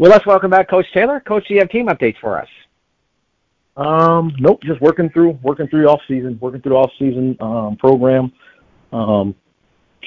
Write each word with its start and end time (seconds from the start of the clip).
Well, 0.00 0.10
let's 0.10 0.24
welcome 0.24 0.48
back 0.50 0.70
Coach 0.70 0.86
Taylor. 0.94 1.20
Coach, 1.20 1.46
do 1.46 1.52
you 1.52 1.60
have 1.60 1.68
team 1.68 1.88
updates 1.88 2.18
for 2.22 2.40
us? 2.40 2.48
Um, 3.76 4.32
nope, 4.38 4.62
just 4.62 4.80
working 4.80 5.10
through 5.10 5.38
working 5.42 5.68
through 5.68 5.86
off 5.88 6.00
season, 6.08 6.38
working 6.40 6.62
through 6.62 6.70
the 6.70 6.76
off 6.76 6.90
season 6.98 7.36
um, 7.38 7.76
program. 7.76 8.32
Um, 8.94 9.34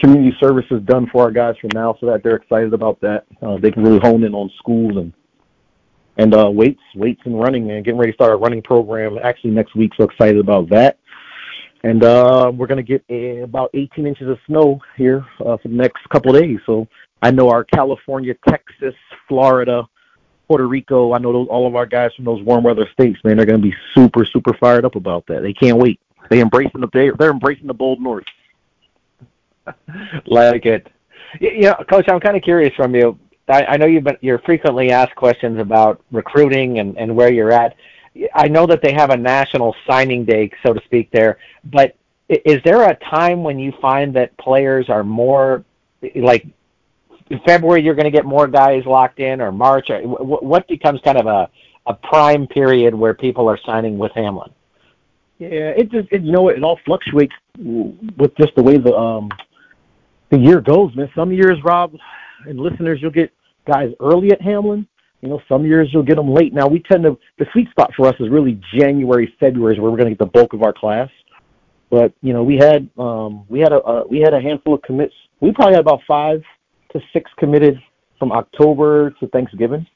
community 0.02 0.36
services 0.42 0.82
done 0.86 1.08
for 1.12 1.22
our 1.22 1.30
guys 1.30 1.54
for 1.62 1.68
now, 1.76 1.96
so 2.00 2.08
that 2.08 2.24
they're 2.24 2.38
excited 2.38 2.74
about 2.74 3.02
that. 3.02 3.26
Uh, 3.40 3.60
they 3.60 3.70
can 3.70 3.84
really 3.84 4.00
hone 4.00 4.24
in 4.24 4.34
on 4.34 4.50
schools 4.58 4.94
and 4.98 5.14
and 6.18 6.34
uh, 6.34 6.50
weights, 6.50 6.82
weights 6.96 7.22
and 7.26 7.40
running, 7.40 7.70
and 7.70 7.86
getting 7.86 8.00
ready 8.00 8.14
to 8.14 8.16
start 8.16 8.32
our 8.32 8.40
running 8.40 8.64
program 8.64 9.20
actually 9.24 9.52
next 9.52 9.76
week. 9.76 9.92
So 9.96 10.06
excited 10.06 10.40
about 10.40 10.70
that. 10.70 10.98
And 11.84 12.04
uh, 12.04 12.52
we're 12.56 12.68
going 12.68 12.84
to 12.84 12.84
get 12.84 13.04
a, 13.10 13.42
about 13.42 13.70
18 13.74 14.08
inches 14.08 14.30
of 14.30 14.38
snow 14.48 14.80
here 14.96 15.26
uh, 15.42 15.58
for 15.58 15.68
the 15.68 15.76
next 15.76 16.08
couple 16.10 16.34
of 16.34 16.42
days. 16.42 16.60
So 16.66 16.88
I 17.22 17.32
know 17.32 17.50
our 17.50 17.66
California, 17.66 18.36
Texas, 18.48 18.96
Florida, 19.28 19.84
Puerto 20.48 20.68
Rico. 20.68 21.14
I 21.14 21.18
know 21.18 21.34
those, 21.34 21.48
all 21.50 21.68
of 21.68 21.76
our 21.76 21.86
guys 21.86 22.12
from 22.16 22.26
those 22.26 22.42
warm 22.44 22.64
weather 22.64 22.88
states, 22.94 23.20
man, 23.24 23.38
they're 23.38 23.46
going 23.46 23.62
to 23.62 23.68
be 23.68 23.76
super, 23.94 24.26
super 24.26 24.54
fired 24.60 24.86
up 24.86 24.96
about 24.96 25.26
that. 25.28 25.42
They 25.42 25.54
can't 25.54 25.78
wait. 25.78 26.00
They 26.30 26.40
embracing 26.40 26.82
the 26.82 26.88
they, 26.94 27.12
they're 27.18 27.32
embracing 27.32 27.68
the 27.68 27.74
bold 27.74 28.02
north. 28.02 28.26
like 30.26 30.66
it. 30.66 30.88
You 31.40 31.62
know, 31.62 31.76
Coach, 31.90 32.06
I'm 32.10 32.20
kind 32.20 32.38
of 32.38 32.44
curious 32.44 32.74
from 32.76 32.96
you. 32.96 33.18
I, 33.48 33.66
I 33.66 33.78
know 33.78 33.86
you've 33.86 34.04
been 34.04 34.18
you're 34.22 34.40
frequently 34.40 34.92
asked 34.92 35.16
questions 35.16 35.60
about 35.60 36.02
recruiting 36.12 36.80
and 36.80 36.98
and 36.98 37.16
where 37.16 37.32
you're 37.32 37.52
at. 37.52 37.76
I 38.34 38.48
know 38.48 38.68
that 38.68 38.82
they 38.82 38.94
have 38.94 39.10
a 39.10 39.18
national 39.18 39.76
signing 39.88 40.26
day, 40.26 40.52
so 40.66 40.74
to 40.74 40.82
speak, 40.86 41.10
there. 41.12 41.40
But 41.66 41.96
is 42.30 42.62
there 42.64 42.84
a 42.90 42.96
time 42.96 43.44
when 43.44 43.60
you 43.60 43.74
find 43.82 44.16
that 44.16 44.38
players 44.38 44.90
are 44.90 45.04
more 45.04 45.64
like 46.16 46.46
February 47.46 47.82
you're 47.82 47.96
going 47.96 48.06
to 48.06 48.12
get 48.12 48.26
more 48.26 48.48
guys 48.48 48.84
locked 48.86 49.20
in, 49.20 49.42
or 49.42 49.52
March, 49.52 49.90
or 49.90 50.02
what 50.02 50.68
becomes 50.68 51.00
kind 51.04 51.18
of 51.18 51.26
a 51.26 51.50
a 51.86 51.94
prime 51.94 52.48
period 52.48 52.96
where 52.96 53.14
people 53.14 53.50
are 53.50 53.60
signing 53.66 53.98
with 53.98 54.12
Hamline? 54.14 54.54
Yeah, 55.40 55.74
it 55.76 55.92
just 55.92 56.08
it, 56.12 56.22
you 56.22 56.32
know 56.32 56.50
it 56.50 56.64
all 56.64 56.80
fluctuates 56.86 57.34
with 57.58 58.36
just 58.38 58.56
the 58.56 58.64
way 58.64 58.78
the 58.78 58.94
um 58.94 59.30
the 60.30 60.38
year 60.38 60.62
goes, 60.62 60.96
man. 60.96 61.10
Some 61.16 61.32
years, 61.32 61.58
Rob 61.64 61.96
and 62.46 62.60
listeners, 62.60 63.00
you'll 63.02 63.12
get 63.12 63.32
guys 63.66 63.92
early 64.00 64.32
at 64.32 64.42
Hamline. 64.42 64.88
You 65.24 65.30
know, 65.30 65.42
some 65.48 65.66
years 65.66 65.88
you'll 65.94 66.04
get 66.04 66.18
them 66.18 66.34
late. 66.34 66.54
Now 66.54 66.68
we 66.68 66.82
tend 66.82 67.04
to 67.04 67.18
the 67.40 67.46
sweet 67.54 67.70
spot 67.70 67.92
for 67.96 68.08
us 68.08 68.16
is 68.20 68.30
really 68.30 68.60
January, 68.78 69.34
February 69.40 69.74
is 69.74 69.80
where 69.80 69.90
we're 69.90 69.98
going 69.98 70.10
to 70.10 70.16
get 70.16 70.20
the 70.20 70.26
bulk 70.26 70.52
of 70.52 70.64
our 70.64 70.74
class. 70.74 71.10
But 71.90 72.12
you 72.22 72.34
know, 72.34 72.44
we 72.44 72.58
had 72.58 72.90
um, 72.98 73.46
we 73.48 73.62
had 73.62 73.72
a 73.72 73.78
uh, 73.78 74.04
we 74.10 74.20
had 74.20 74.34
a 74.34 74.42
handful 74.42 74.74
of 74.74 74.82
commits. 74.82 75.14
We 75.40 75.54
probably 75.54 75.76
had 75.76 75.80
about 75.80 76.02
five 76.06 76.44
to 76.92 77.00
six 77.14 77.32
committed 77.38 77.82
from 78.20 78.34
October 78.34 79.12
to 79.22 79.28
Thanksgiving. 79.28 79.88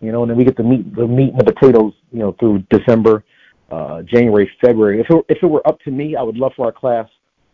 You 0.00 0.12
know, 0.12 0.22
and 0.22 0.30
then 0.30 0.38
we 0.38 0.44
get 0.44 0.56
the 0.56 0.62
meat, 0.62 0.94
the 0.94 1.08
meat 1.08 1.32
and 1.32 1.40
the 1.40 1.52
potatoes. 1.52 1.92
You 2.12 2.20
know, 2.20 2.36
through 2.38 2.62
December, 2.70 3.24
uh, 3.72 4.02
January, 4.02 4.48
February. 4.64 5.00
If 5.00 5.06
it, 5.10 5.24
if 5.28 5.38
it 5.42 5.46
were 5.46 5.66
up 5.66 5.80
to 5.80 5.90
me, 5.90 6.14
I 6.14 6.22
would 6.22 6.36
love 6.36 6.52
for 6.54 6.64
our 6.64 6.72
class 6.72 7.08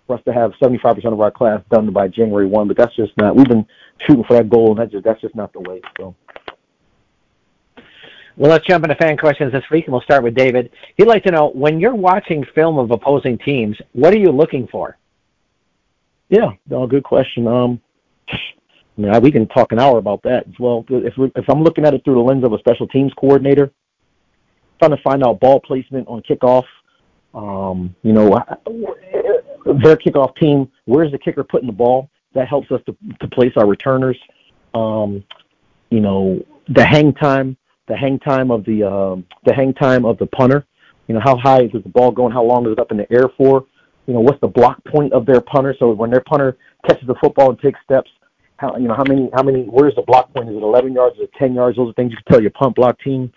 for 0.07 0.17
us 0.17 0.23
to 0.27 0.35
have 0.35 0.51
75% 0.63 1.11
of 1.11 1.21
our 1.21 1.31
class 1.31 1.63
done 1.71 1.91
by 1.95 2.09
January 2.09 2.47
1, 2.47 2.69
but 2.69 2.77
that's 2.77 2.95
just 2.95 3.13
not. 3.17 3.37
We've 3.37 3.47
been 3.47 3.65
shooting 4.07 4.25
for 4.29 4.37
that 4.37 4.51
goal, 4.51 4.73
and 4.73 4.81
that's 4.81 4.93
just 4.93 5.05
that's 5.05 5.21
just 5.23 5.35
not 5.35 5.55
the 5.55 5.61
way. 5.61 5.81
So. 5.99 6.15
Well, 8.37 8.51
let's 8.51 8.67
jump 8.67 8.85
into 8.85 8.97
fan 8.97 9.17
questions 9.17 9.53
this 9.53 9.65
week, 9.71 9.85
and 9.87 9.93
we'll 9.93 10.03
start 10.03 10.23
with 10.23 10.35
David. 10.35 10.71
He'd 10.97 11.07
like 11.07 11.23
to 11.25 11.31
know 11.31 11.51
when 11.51 11.79
you're 11.79 11.95
watching 11.95 12.45
film 12.55 12.79
of 12.79 12.91
opposing 12.91 13.39
teams, 13.39 13.77
what 13.93 14.15
are 14.15 14.19
you 14.19 14.31
looking 14.31 14.67
for? 14.69 14.97
Yeah, 16.31 16.51
no, 16.69 16.87
good 16.87 17.05
question. 17.05 17.47
Um, 17.47 17.81
I 18.31 18.39
mean, 18.97 19.23
we 19.23 19.31
can 19.31 19.47
talk 19.49 19.73
an 19.73 19.79
hour 19.79 19.99
about 19.99 20.23
that 20.23 20.47
as 20.47 20.59
well. 20.59 20.85
If 20.89 21.15
if 21.19 21.45
I'm 21.49 21.63
looking 21.63 21.85
at 21.85 21.93
it 21.93 22.05
through 22.05 22.15
the 22.15 22.21
lens 22.21 22.45
of 22.45 22.53
a 22.53 22.59
special 22.59 22.89
teams 22.89 23.13
coordinator, 23.15 23.71
trying 24.79 24.97
to 24.97 25.03
find 25.03 25.23
out 25.25 25.41
ball 25.41 25.61
placement 25.61 26.09
on 26.09 26.23
kickoff, 26.23 26.65
um, 27.35 27.95
you 28.03 28.13
know, 28.13 28.29
their 29.67 29.97
kickoff 29.97 30.37
team, 30.37 30.71
where's 30.87 31.13
the 31.13 31.19
kicker 31.19 31.45
putting 31.45 31.67
the 31.67 31.73
ball? 31.73 32.09
That 32.35 32.49
helps 32.49 32.71
us 32.71 32.81
to, 32.87 32.97
to 33.21 33.29
place 33.29 33.53
our 33.57 33.67
returners. 33.67 34.19
Um, 34.75 35.23
you 35.91 36.01
know, 36.01 36.43
the 36.69 36.85
hang 36.85 37.13
time, 37.13 37.57
the 37.89 37.97
hang 37.97 38.19
time 38.19 38.51
of 38.51 38.65
the 38.65 38.83
um, 38.83 39.27
the 39.45 39.55
hang 39.55 39.75
time 39.75 40.05
of 40.05 40.19
the 40.19 40.27
punter. 40.27 40.65
You 41.09 41.15
know, 41.15 41.21
how 41.23 41.37
high 41.37 41.63
is 41.63 41.73
the 41.73 41.81
ball 41.81 42.11
going? 42.11 42.33
How 42.33 42.45
long 42.45 42.67
is 42.67 42.73
it 42.73 42.79
up 42.79 42.91
in 42.91 42.97
the 42.97 43.13
air 43.13 43.29
for? 43.37 43.67
You 44.07 44.15
know, 44.15 44.21
what's 44.21 44.41
the 44.41 44.49
block 44.49 44.83
point 44.85 45.13
of 45.13 45.27
their 45.27 45.41
punter? 45.41 45.75
So 45.79 45.93
when 45.93 46.11
their 46.11 46.23
punter 46.23 46.57
catches 46.87 47.07
the 47.07 47.15
football 47.21 47.51
and 47.51 47.59
takes 47.61 47.79
steps, 47.85 48.11
how 48.57 48.77
you 48.77 48.89
know 48.89 48.95
how 48.95 49.05
many 49.07 49.29
how 49.35 49.43
many 49.43 49.65
where's 49.65 49.95
the 49.95 50.03
block 50.03 50.33
point? 50.33 50.49
Is 50.49 50.57
it 50.57 50.63
11 50.63 50.93
yards? 50.93 51.17
Is 51.17 51.23
it 51.25 51.31
10 51.39 51.55
yards? 51.55 51.77
Those 51.77 51.91
are 51.91 51.95
things 51.95 52.13
you 52.13 52.17
can 52.17 52.33
tell 52.33 52.41
your 52.41 52.53
punt 52.53 52.77
block 52.77 52.99
team. 53.01 53.33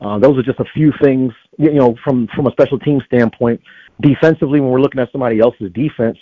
Uh, 0.00 0.18
those 0.18 0.36
are 0.36 0.42
just 0.42 0.60
a 0.60 0.64
few 0.74 0.92
things, 1.02 1.32
you 1.58 1.72
know, 1.72 1.96
from 2.04 2.28
from 2.34 2.46
a 2.46 2.50
special 2.50 2.78
team 2.78 3.00
standpoint. 3.06 3.60
Defensively, 4.00 4.60
when 4.60 4.70
we're 4.70 4.80
looking 4.80 5.00
at 5.00 5.10
somebody 5.10 5.40
else's 5.40 5.72
defense, 5.72 6.18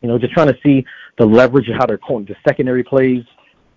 you 0.00 0.08
know, 0.08 0.18
just 0.18 0.32
trying 0.32 0.48
to 0.48 0.56
see 0.64 0.84
the 1.18 1.24
leverage 1.24 1.68
of 1.68 1.76
how 1.76 1.86
they're 1.86 1.98
calling 1.98 2.24
the 2.24 2.34
secondary 2.46 2.82
plays. 2.82 3.22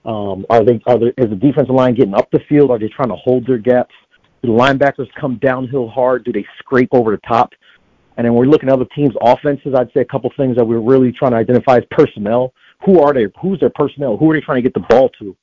Um, 0.05 0.45
are 0.49 0.65
they 0.65 0.81
are 0.85 0.99
there, 0.99 1.13
is 1.17 1.29
the 1.29 1.35
defensive 1.35 1.73
line 1.73 1.95
getting 1.95 2.13
up 2.13 2.29
the 2.31 2.41
field? 2.49 2.71
Are 2.71 2.79
they 2.79 2.89
trying 2.89 3.09
to 3.09 3.15
hold 3.15 3.47
their 3.47 3.57
gaps? 3.57 3.93
Do 4.41 4.51
the 4.51 4.57
linebackers 4.57 5.07
come 5.19 5.37
downhill 5.41 5.87
hard? 5.87 6.25
Do 6.25 6.33
they 6.33 6.45
scrape 6.59 6.89
over 6.91 7.11
the 7.11 7.21
top? 7.27 7.51
And 8.17 8.25
then 8.25 8.33
we're 8.33 8.45
looking 8.45 8.69
at 8.69 8.73
other 8.73 8.85
teams' 8.95 9.15
offenses. 9.21 9.73
I'd 9.75 9.91
say 9.93 10.01
a 10.01 10.05
couple 10.05 10.31
things 10.37 10.55
that 10.57 10.65
we're 10.65 10.81
really 10.81 11.11
trying 11.11 11.31
to 11.31 11.37
identify 11.37 11.77
as 11.77 11.83
personnel. 11.89 12.53
Who 12.85 12.99
are 12.99 13.13
they? 13.13 13.27
Who's 13.41 13.59
their 13.59 13.71
personnel? 13.73 14.17
Who 14.17 14.29
are 14.29 14.33
they 14.33 14.41
trying 14.41 14.57
to 14.57 14.61
get 14.61 14.73
the 14.73 14.85
ball 14.89 15.09
to? 15.19 15.35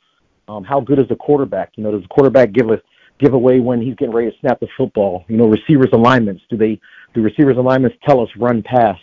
Um, 0.48 0.64
how 0.64 0.80
good 0.80 0.98
is 0.98 1.08
the 1.08 1.16
quarterback? 1.16 1.72
You 1.76 1.84
know, 1.84 1.92
does 1.92 2.02
the 2.02 2.08
quarterback 2.08 2.52
give 2.52 2.70
a 2.70 2.80
give 3.18 3.34
away 3.34 3.60
when 3.60 3.80
he's 3.80 3.94
getting 3.96 4.14
ready 4.14 4.30
to 4.30 4.36
snap 4.40 4.60
the 4.60 4.68
football? 4.76 5.24
You 5.28 5.36
know, 5.36 5.48
receivers 5.48 5.88
alignments. 5.92 6.42
Do 6.50 6.56
they 6.56 6.78
do 7.14 7.22
receivers 7.22 7.56
alignments 7.56 7.96
tell 8.06 8.20
us 8.20 8.28
run 8.36 8.62
pass? 8.62 8.98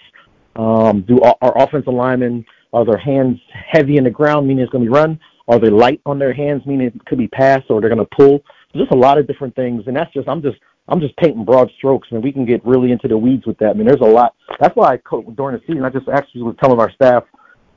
Um, 0.56 1.02
do 1.08 1.20
our, 1.22 1.36
our 1.42 1.64
offensive 1.64 1.94
linemen 1.94 2.46
are 2.74 2.86
their 2.86 2.98
hands 2.98 3.40
heavy 3.72 3.98
in 3.98 4.04
the 4.04 4.10
ground, 4.10 4.48
meaning 4.48 4.64
it's 4.64 4.72
going 4.72 4.84
to 4.84 4.92
be 4.92 4.96
run? 4.96 5.20
Are 5.48 5.60
they 5.60 5.70
light 5.70 6.02
on 6.06 6.20
their 6.20 6.34
hands, 6.34 6.66
meaning 6.66 6.88
it 6.88 7.06
could 7.06 7.18
be 7.18 7.28
pass, 7.28 7.62
or 7.70 7.80
they're 7.80 7.94
going 7.94 8.06
to 8.06 8.16
pull? 8.16 8.44
Just 8.76 8.92
a 8.92 8.96
lot 8.96 9.18
of 9.18 9.28
different 9.28 9.56
things, 9.56 9.84
and 9.88 9.96
that's 9.96 10.14
just 10.14 10.28
I'm 10.28 10.42
just 10.42 10.58
I'm 10.88 11.00
just 11.00 11.16
painting 11.18 11.46
broad 11.46 11.72
strokes, 11.78 12.08
I 12.12 12.16
and 12.16 12.24
we 12.24 12.32
can 12.32 12.46
get 12.46 12.66
really 12.66 12.92
into 12.92 13.08
the 13.08 13.18
weeds 13.18 13.46
with 13.46 13.58
that. 13.60 13.72
I 13.72 13.74
mean, 13.74 13.88
there's 13.88 14.02
a 14.02 14.06
lot. 14.06 14.36
That's 14.60 14.76
why 14.76 14.94
I 14.94 15.00
during 15.36 15.56
the 15.56 15.62
season 15.66 15.84
I 15.84 15.90
just 15.90 16.08
actually 16.10 16.44
was 16.44 16.56
telling 16.62 16.80
our 16.80 16.92
staff 16.92 17.24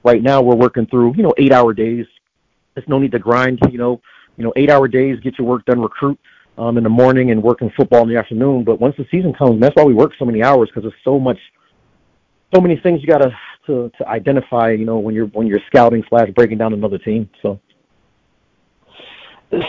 right 0.02 0.22
now 0.22 0.40
we're 0.40 0.56
working 0.56 0.86
through 0.86 1.14
you 1.16 1.22
know 1.22 1.34
eight 1.38 1.52
hour 1.52 1.72
days. 1.72 2.06
There's 2.74 2.88
no 2.88 2.98
need 2.98 3.12
to 3.12 3.18
grind. 3.18 3.60
You 3.70 3.78
know, 3.78 4.00
you 4.36 4.44
know, 4.44 4.52
eight 4.56 4.70
hour 4.70 4.88
days, 4.88 5.18
get 5.20 5.38
your 5.38 5.46
work 5.46 5.64
done, 5.64 5.80
recruit 5.80 6.18
um, 6.58 6.76
in 6.76 6.84
the 6.84 6.90
morning 6.90 7.30
and 7.30 7.42
working 7.42 7.70
football 7.76 8.02
in 8.02 8.08
the 8.08 8.16
afternoon. 8.16 8.64
But 8.64 8.80
once 8.80 8.96
the 8.96 9.06
season 9.10 9.32
comes, 9.32 9.60
that's 9.60 9.76
why 9.76 9.84
we 9.84 9.94
work 9.94 10.12
so 10.18 10.24
many 10.24 10.42
hours 10.42 10.68
because 10.68 10.82
there's 10.82 11.02
so 11.04 11.18
much, 11.18 11.38
so 12.54 12.60
many 12.60 12.76
things 12.76 13.00
you 13.00 13.06
got 13.06 13.18
to 13.18 13.30
to 13.66 13.90
to 13.98 14.08
identify. 14.08 14.70
You 14.70 14.84
know, 14.84 14.98
when 14.98 15.14
you're 15.14 15.26
when 15.26 15.46
you're 15.46 15.60
scouting 15.66 16.04
slash 16.08 16.30
breaking 16.30 16.58
down 16.58 16.72
another 16.72 16.98
team. 16.98 17.28
So, 17.42 17.60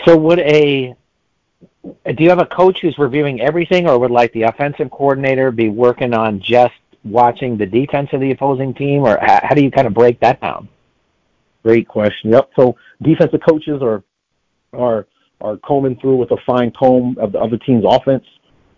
so 0.04 0.16
would 0.16 0.40
a 0.40 0.94
do 1.82 2.22
you 2.22 2.28
have 2.28 2.38
a 2.38 2.46
coach 2.46 2.78
who's 2.80 2.96
reviewing 2.98 3.40
everything, 3.40 3.88
or 3.88 3.98
would 3.98 4.10
like 4.10 4.32
the 4.32 4.42
offensive 4.42 4.90
coordinator 4.90 5.50
be 5.50 5.68
working 5.68 6.14
on 6.14 6.40
just 6.40 6.74
watching 7.04 7.56
the 7.56 7.66
defense 7.66 8.08
of 8.12 8.20
the 8.20 8.30
opposing 8.30 8.72
team, 8.74 9.02
or 9.02 9.18
how, 9.20 9.40
how 9.42 9.54
do 9.54 9.62
you 9.62 9.70
kind 9.70 9.86
of 9.86 9.94
break 9.94 10.20
that 10.20 10.40
down? 10.40 10.68
Great 11.64 11.88
question. 11.88 12.30
Yep. 12.30 12.50
So 12.56 12.76
defensive 13.02 13.40
coaches 13.48 13.82
are 13.82 14.02
are 14.72 15.06
are 15.40 15.56
combing 15.58 15.96
through 15.96 16.16
with 16.16 16.30
a 16.30 16.36
fine 16.46 16.70
comb 16.70 17.16
of 17.18 17.32
the 17.32 17.38
other 17.38 17.56
team's 17.58 17.84
offense. 17.86 18.24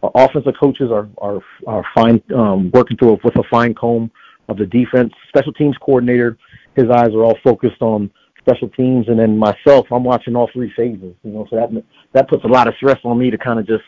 Our 0.02 0.10
offensive 0.14 0.54
coaches 0.58 0.90
are 0.90 1.08
are 1.18 1.40
are 1.66 1.84
fine 1.94 2.22
um, 2.34 2.70
working 2.72 2.96
through 2.96 3.18
with 3.22 3.36
a 3.36 3.44
fine 3.50 3.74
comb 3.74 4.10
of 4.48 4.56
the 4.56 4.66
defense. 4.66 5.12
Special 5.28 5.52
teams 5.52 5.76
coordinator, 5.78 6.36
his 6.76 6.90
eyes 6.90 7.14
are 7.14 7.24
all 7.24 7.38
focused 7.42 7.80
on 7.80 8.10
special 8.38 8.68
teams, 8.70 9.08
and 9.08 9.18
then 9.18 9.38
myself, 9.38 9.86
I'm 9.90 10.04
watching 10.04 10.36
all 10.36 10.50
three 10.52 10.72
phases. 10.76 11.14
You 11.22 11.32
know, 11.32 11.46
so 11.50 11.56
that 11.56 11.84
that 12.12 12.28
puts 12.28 12.44
a 12.44 12.48
lot 12.48 12.68
of 12.68 12.74
stress 12.76 12.98
on 13.04 13.18
me 13.18 13.30
to 13.30 13.38
kind 13.38 13.58
of 13.58 13.66
just 13.66 13.84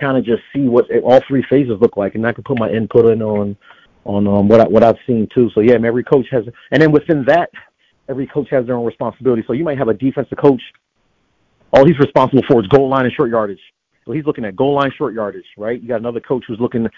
kind 0.00 0.16
of 0.16 0.24
just 0.24 0.42
see 0.54 0.68
what 0.68 0.86
all 1.02 1.20
three 1.28 1.44
phases 1.50 1.76
look 1.80 1.96
like, 1.96 2.14
and 2.14 2.26
I 2.26 2.32
can 2.32 2.44
put 2.44 2.58
my 2.58 2.70
input 2.70 3.06
in 3.06 3.22
on 3.22 3.56
on 4.04 4.26
um, 4.26 4.48
what 4.48 4.60
I, 4.60 4.64
what 4.68 4.82
I've 4.82 4.96
seen 5.06 5.28
too. 5.34 5.50
So 5.54 5.60
yeah, 5.60 5.74
every 5.84 6.04
coach 6.04 6.26
has, 6.30 6.44
and 6.72 6.82
then 6.82 6.90
within 6.90 7.24
that, 7.26 7.50
every 8.08 8.26
coach 8.26 8.48
has 8.50 8.66
their 8.66 8.76
own 8.76 8.86
responsibility. 8.86 9.44
So 9.46 9.52
you 9.52 9.64
might 9.64 9.78
have 9.78 9.88
a 9.88 9.94
defensive 9.94 10.38
coach. 10.38 10.62
All 11.72 11.86
he's 11.86 11.98
responsible 11.98 12.42
for 12.48 12.62
is 12.62 12.66
goal 12.68 12.88
line 12.88 13.04
and 13.04 13.14
short 13.14 13.30
yardage. 13.30 13.60
So 14.04 14.12
he's 14.12 14.24
looking 14.24 14.44
at 14.44 14.56
goal 14.56 14.74
line 14.74 14.90
short 14.96 15.14
yardage, 15.14 15.44
right? 15.56 15.80
You 15.80 15.86
got 15.86 16.00
another 16.00 16.20
coach 16.20 16.44
who's 16.48 16.58
looking 16.58 16.88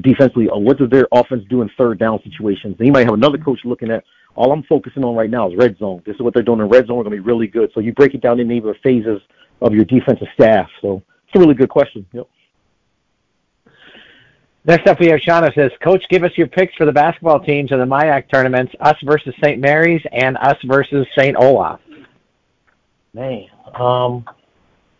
defensively. 0.00 0.48
Oh, 0.48 0.58
what 0.58 0.78
does 0.78 0.90
their 0.90 1.06
offense 1.12 1.44
do 1.48 1.62
in 1.62 1.70
third 1.76 1.98
down 1.98 2.20
situations? 2.22 2.76
And 2.78 2.86
you 2.86 2.92
might 2.92 3.06
have 3.06 3.14
another 3.14 3.38
coach 3.38 3.60
looking 3.64 3.90
at 3.90 4.04
all 4.34 4.52
I'm 4.52 4.62
focusing 4.64 5.04
on 5.04 5.14
right 5.14 5.30
now 5.30 5.50
is 5.50 5.56
red 5.56 5.78
zone. 5.78 6.02
This 6.04 6.14
is 6.14 6.22
what 6.22 6.34
they're 6.34 6.42
doing 6.42 6.60
in 6.60 6.68
red 6.68 6.86
zone. 6.86 6.96
We're 6.96 7.04
going 7.04 7.16
to 7.16 7.22
be 7.22 7.26
really 7.26 7.46
good. 7.46 7.70
So 7.74 7.80
you 7.80 7.92
break 7.92 8.14
it 8.14 8.20
down 8.20 8.38
into 8.38 8.60
the 8.60 8.74
phases 8.82 9.20
of 9.62 9.72
your 9.72 9.84
defensive 9.84 10.28
staff. 10.34 10.68
So 10.82 11.02
it's 11.26 11.36
a 11.36 11.38
really 11.38 11.54
good 11.54 11.70
question. 11.70 12.06
Yep. 12.12 12.28
Next 14.66 14.88
up, 14.88 14.98
we 14.98 15.06
have 15.06 15.20
Shauna 15.20 15.54
says, 15.54 15.70
Coach, 15.80 16.04
give 16.10 16.24
us 16.24 16.32
your 16.36 16.48
picks 16.48 16.74
for 16.74 16.86
the 16.86 16.92
basketball 16.92 17.38
teams 17.38 17.70
in 17.70 17.78
the 17.78 17.84
MIAC 17.84 18.28
tournaments, 18.32 18.74
us 18.80 18.96
versus 19.04 19.32
St. 19.42 19.60
Mary's 19.60 20.02
and 20.12 20.36
us 20.38 20.56
versus 20.64 21.06
St. 21.16 21.36
Olaf. 21.36 21.80
Man, 23.14 23.46
um, 23.74 24.24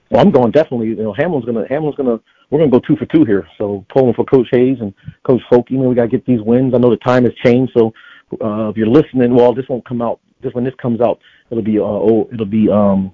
Well, 0.09 0.21
I'm 0.21 0.31
going 0.31 0.53
definitely. 0.53 0.89
You 0.89 0.95
know, 0.95 1.13
Hamline's 1.13 1.45
gonna 1.45 1.67
Hamline's 1.69 1.97
gonna 1.97 2.21
we're 2.51 2.59
gonna 2.59 2.71
go 2.71 2.81
two 2.81 2.97
for 2.97 3.07
two 3.07 3.25
here. 3.25 3.47
So 3.59 3.85
pulling 3.89 4.15
for 4.15 4.25
Coach 4.25 4.49
Hayes 4.53 4.79
and 4.81 4.95
Coach 5.25 5.43
Folk. 5.51 5.71
You 5.71 5.79
know, 5.79 5.89
we 5.89 5.95
gotta 5.95 6.09
get 6.09 6.25
these 6.27 6.41
wins. 6.41 6.75
I 6.75 6.79
know 6.79 6.91
the 6.91 6.97
time 6.97 7.25
has 7.25 7.35
changed, 7.45 7.73
so 7.77 7.93
uh, 8.41 8.69
if 8.69 8.77
you're 8.77 8.87
listening, 8.87 9.35
well, 9.35 9.53
this 9.53 9.69
won't 9.69 9.87
come 9.87 10.03
out. 10.03 10.21
This 10.43 10.53
when 10.55 10.65
this 10.65 10.75
comes 10.81 11.01
out, 11.01 11.21
it'll 11.51 11.63
be 11.63 11.79
uh, 11.79 11.83
oh, 11.83 12.29
it'll 12.33 12.47
be 12.47 12.69
um, 12.69 13.13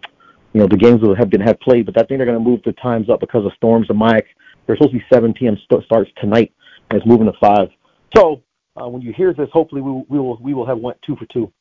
you 0.52 0.60
know, 0.60 0.66
the 0.66 0.76
games 0.76 1.00
will 1.00 1.14
have 1.14 1.30
been 1.30 1.40
have 1.40 1.58
played, 1.60 1.86
but 1.86 1.96
I 1.96 2.04
think 2.04 2.18
they're 2.18 2.26
gonna 2.26 2.40
move 2.40 2.60
the 2.64 2.72
times 2.72 3.08
up 3.08 3.20
because 3.20 3.46
of 3.46 3.52
storms 3.54 3.86
and 3.88 3.98
Mike. 3.98 4.26
They're 4.66 4.76
supposed 4.76 4.92
to 4.92 4.98
be 4.98 5.04
7 5.12 5.32
p.m. 5.34 5.56
St- 5.64 5.84
starts 5.84 6.10
tonight, 6.20 6.52
and 6.90 6.98
it's 6.98 7.06
moving 7.06 7.26
to 7.26 7.32
five. 7.40 7.68
So 8.16 8.42
uh, 8.80 8.88
when 8.88 9.02
you 9.02 9.12
hear 9.12 9.32
this, 9.32 9.48
hopefully 9.52 9.80
we 9.80 10.04
we 10.08 10.18
will 10.18 10.38
we 10.42 10.54
will 10.54 10.66
have 10.66 10.78
went 10.78 10.98
two 11.06 11.16
for 11.16 11.26
two. 11.26 11.52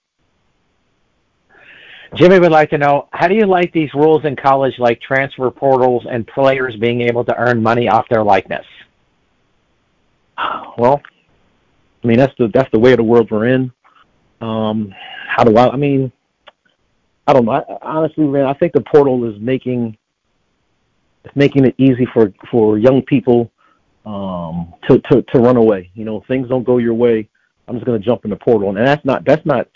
Jimmy 2.16 2.40
would 2.40 2.52
like 2.52 2.70
to 2.72 2.78
know 2.78 3.08
how 3.12 3.28
do 3.28 3.36
you 3.36 3.46
like 3.46 3.72
these 3.72 3.94
rules 3.94 4.26
in 4.26 4.36
college, 4.36 4.74
like 4.80 5.02
transfer 5.02 5.50
portals 5.50 6.06
and 6.10 6.28
players 6.28 6.76
being 6.76 7.02
able 7.02 7.24
to 7.26 7.36
earn 7.38 7.62
money 7.62 7.88
off 7.88 8.08
their 8.10 8.24
likeness? 8.24 8.66
Well, 10.78 11.02
I 12.04 12.08
mean 12.08 12.18
that's 12.18 12.34
the 12.38 12.50
that's 12.54 12.70
the 12.72 12.80
way 12.80 12.92
of 12.92 12.98
the 12.98 13.04
world 13.04 13.30
we're 13.30 13.48
in. 13.48 13.72
Um, 14.42 14.94
how 15.28 15.44
do 15.44 15.56
I? 15.56 15.70
I 15.70 15.76
mean, 15.76 16.12
I 17.28 17.34
don't 17.34 17.46
know. 17.46 17.52
I, 17.52 17.64
honestly, 17.82 18.26
man, 18.26 18.46
I 18.46 18.54
think 18.54 18.74
the 18.74 18.82
portal 18.82 19.30
is 19.30 19.40
making 19.40 19.98
it's 21.24 21.36
making 21.36 21.66
it 21.66 21.76
easy 21.78 22.08
for 22.14 22.34
for 22.50 22.78
young 22.78 23.02
people 23.04 23.52
um, 24.06 24.74
to 24.88 25.00
to 25.12 25.22
to 25.22 25.40
run 25.40 25.58
away. 25.58 25.92
You 25.94 26.06
know, 26.06 26.24
things 26.28 26.50
don't 26.50 26.64
go 26.64 26.78
your 26.78 26.94
way. 26.94 27.30
I'm 27.68 27.76
just 27.76 27.86
going 27.86 28.00
to 28.00 28.06
jump 28.06 28.26
in 28.26 28.32
the 28.32 28.38
portal, 28.38 28.70
and 28.70 28.78
that's 28.78 29.06
not 29.06 29.24
that's 29.26 29.46
not 29.46 29.68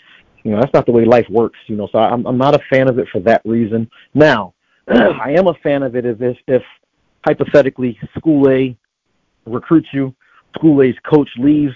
you 0.46 0.52
know, 0.52 0.60
that's 0.60 0.72
not 0.72 0.86
the 0.86 0.92
way 0.92 1.04
life 1.04 1.26
works, 1.28 1.58
you 1.66 1.74
know, 1.74 1.88
so 1.90 1.98
I'm, 1.98 2.24
I'm 2.24 2.38
not 2.38 2.54
a 2.54 2.60
fan 2.70 2.88
of 2.88 3.00
it 3.00 3.08
for 3.10 3.18
that 3.22 3.42
reason. 3.44 3.90
Now, 4.14 4.54
I 4.88 5.32
am 5.36 5.48
a 5.48 5.54
fan 5.54 5.82
of 5.82 5.96
it 5.96 6.06
if, 6.06 6.22
if, 6.22 6.36
if 6.46 6.62
hypothetically 7.26 7.98
school 8.16 8.48
A 8.48 8.78
recruits 9.44 9.88
you, 9.92 10.14
school 10.54 10.82
A's 10.82 10.94
coach 11.12 11.28
leaves, 11.38 11.74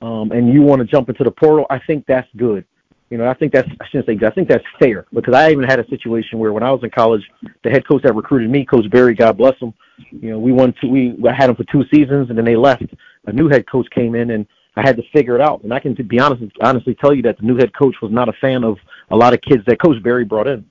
um, 0.00 0.32
and 0.32 0.50
you 0.50 0.62
want 0.62 0.80
to 0.80 0.86
jump 0.86 1.10
into 1.10 1.22
the 1.22 1.30
portal, 1.30 1.66
I 1.68 1.80
think 1.86 2.06
that's 2.08 2.28
good. 2.38 2.64
You 3.10 3.18
know, 3.18 3.28
I 3.28 3.34
think 3.34 3.52
that's 3.52 3.68
I 3.78 3.86
shouldn't 3.88 4.06
say 4.06 4.14
good. 4.14 4.32
I 4.32 4.34
think 4.34 4.48
that's 4.48 4.64
fair 4.80 5.04
because 5.12 5.34
I 5.34 5.50
even 5.50 5.64
had 5.64 5.78
a 5.78 5.86
situation 5.88 6.38
where 6.38 6.54
when 6.54 6.62
I 6.62 6.70
was 6.70 6.82
in 6.84 6.90
college, 6.90 7.22
the 7.62 7.68
head 7.68 7.86
coach 7.86 8.04
that 8.04 8.14
recruited 8.14 8.48
me, 8.48 8.64
Coach 8.64 8.88
Barry, 8.90 9.14
God 9.14 9.36
bless 9.36 9.58
him, 9.58 9.74
you 10.10 10.30
know, 10.30 10.38
we 10.38 10.52
won 10.52 10.72
two, 10.80 10.88
we 10.88 11.14
I 11.28 11.34
had 11.34 11.50
him 11.50 11.56
for 11.56 11.64
two 11.64 11.84
seasons 11.92 12.30
and 12.30 12.38
then 12.38 12.46
they 12.46 12.56
left. 12.56 12.84
A 13.26 13.32
new 13.32 13.50
head 13.50 13.68
coach 13.70 13.86
came 13.90 14.14
in 14.14 14.30
and 14.30 14.46
I 14.76 14.82
had 14.82 14.96
to 14.96 15.02
figure 15.12 15.34
it 15.34 15.40
out. 15.40 15.62
And 15.64 15.72
I 15.72 15.80
can 15.80 15.94
be 15.94 16.20
honest, 16.20 16.42
honestly 16.60 16.94
tell 16.94 17.14
you 17.14 17.22
that 17.22 17.38
the 17.38 17.44
new 17.44 17.56
head 17.56 17.72
coach 17.76 17.96
was 18.00 18.12
not 18.12 18.28
a 18.28 18.32
fan 18.34 18.64
of 18.64 18.76
a 19.10 19.16
lot 19.16 19.34
of 19.34 19.40
kids 19.40 19.62
that 19.66 19.80
Coach 19.80 20.02
Barry 20.02 20.24
brought 20.24 20.46
in. 20.46 20.64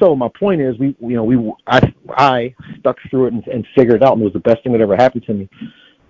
So 0.00 0.16
my 0.16 0.28
point 0.28 0.60
is, 0.60 0.78
we, 0.78 0.96
you 1.00 1.16
know, 1.16 1.24
we, 1.24 1.36
I, 1.66 1.92
I 2.16 2.54
stuck 2.78 2.96
through 3.10 3.26
it 3.26 3.34
and, 3.34 3.46
and 3.46 3.66
figured 3.76 3.96
it 3.96 4.02
out, 4.02 4.14
and 4.14 4.22
it 4.22 4.24
was 4.24 4.32
the 4.32 4.40
best 4.40 4.62
thing 4.62 4.72
that 4.72 4.80
ever 4.80 4.96
happened 4.96 5.24
to 5.26 5.34
me. 5.34 5.48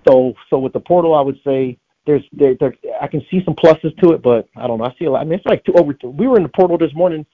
So, 0.06 0.34
so 0.50 0.58
with 0.58 0.73
the 0.73 0.81
portal, 0.81 1.14
I 1.14 1.20
would 1.20 1.38
say 1.44 1.76
there's, 2.06 2.23
there, 2.32 2.55
there, 2.61 2.75
I 3.00 3.08
can 3.08 3.23
see 3.28 3.43
some 3.44 3.55
pluses 3.55 3.96
to 4.02 4.12
it, 4.12 4.23
but 4.23 4.49
I 4.56 4.69
don't 4.69 4.78
know. 4.78 4.84
I 4.84 4.94
see 4.99 5.06
a 5.06 5.11
lot. 5.11 5.23
I 5.23 5.25
mean, 5.25 5.34
it's 5.34 5.46
like 5.46 5.64
two, 5.64 5.75
over. 5.75 5.96
We 6.05 6.28
were 6.28 6.37
in 6.37 6.44
the 6.44 6.49
portal 6.49 6.78
this 6.78 6.94
morning. 6.94 7.26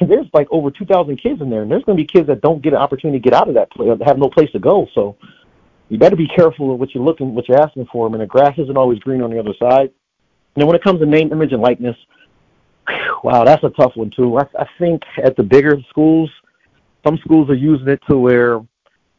And 0.00 0.10
there's 0.10 0.26
like 0.32 0.48
over 0.50 0.70
2,000 0.72 1.16
kids 1.22 1.40
in 1.40 1.50
there, 1.50 1.62
and 1.62 1.70
there's 1.70 1.84
going 1.84 1.96
to 1.96 2.02
be 2.02 2.06
kids 2.06 2.26
that 2.26 2.40
don't 2.40 2.62
get 2.62 2.72
an 2.72 2.80
opportunity 2.80 3.20
to 3.20 3.22
get 3.22 3.32
out 3.32 3.48
of 3.48 3.54
that 3.54 3.70
place, 3.70 3.96
have 4.04 4.18
no 4.18 4.28
place 4.28 4.50
to 4.50 4.58
go. 4.58 4.88
So 4.92 5.16
you 5.88 5.98
better 5.98 6.16
be 6.16 6.28
careful 6.28 6.72
of 6.72 6.80
what 6.80 6.94
you're 6.94 7.04
looking, 7.04 7.34
what 7.34 7.48
you're 7.48 7.60
asking 7.60 7.86
for. 7.92 8.06
I 8.06 8.10
mean, 8.10 8.20
the 8.20 8.26
grass 8.26 8.54
isn't 8.58 8.76
always 8.76 8.98
green 9.00 9.22
on 9.22 9.30
the 9.30 9.38
other 9.38 9.54
side. 9.60 9.90
Then 10.56 10.66
when 10.66 10.76
it 10.76 10.82
comes 10.82 11.00
to 11.00 11.06
name, 11.06 11.32
image, 11.32 11.52
and 11.52 11.60
likeness, 11.60 11.96
wow, 13.24 13.44
that's 13.44 13.64
a 13.64 13.70
tough 13.70 13.92
one 13.94 14.10
too. 14.10 14.38
I, 14.38 14.44
I 14.58 14.66
think 14.78 15.02
at 15.22 15.36
the 15.36 15.42
bigger 15.42 15.76
schools, 15.90 16.30
some 17.06 17.18
schools 17.18 17.50
are 17.50 17.54
using 17.54 17.88
it 17.88 18.00
to 18.08 18.16
where, 18.16 18.60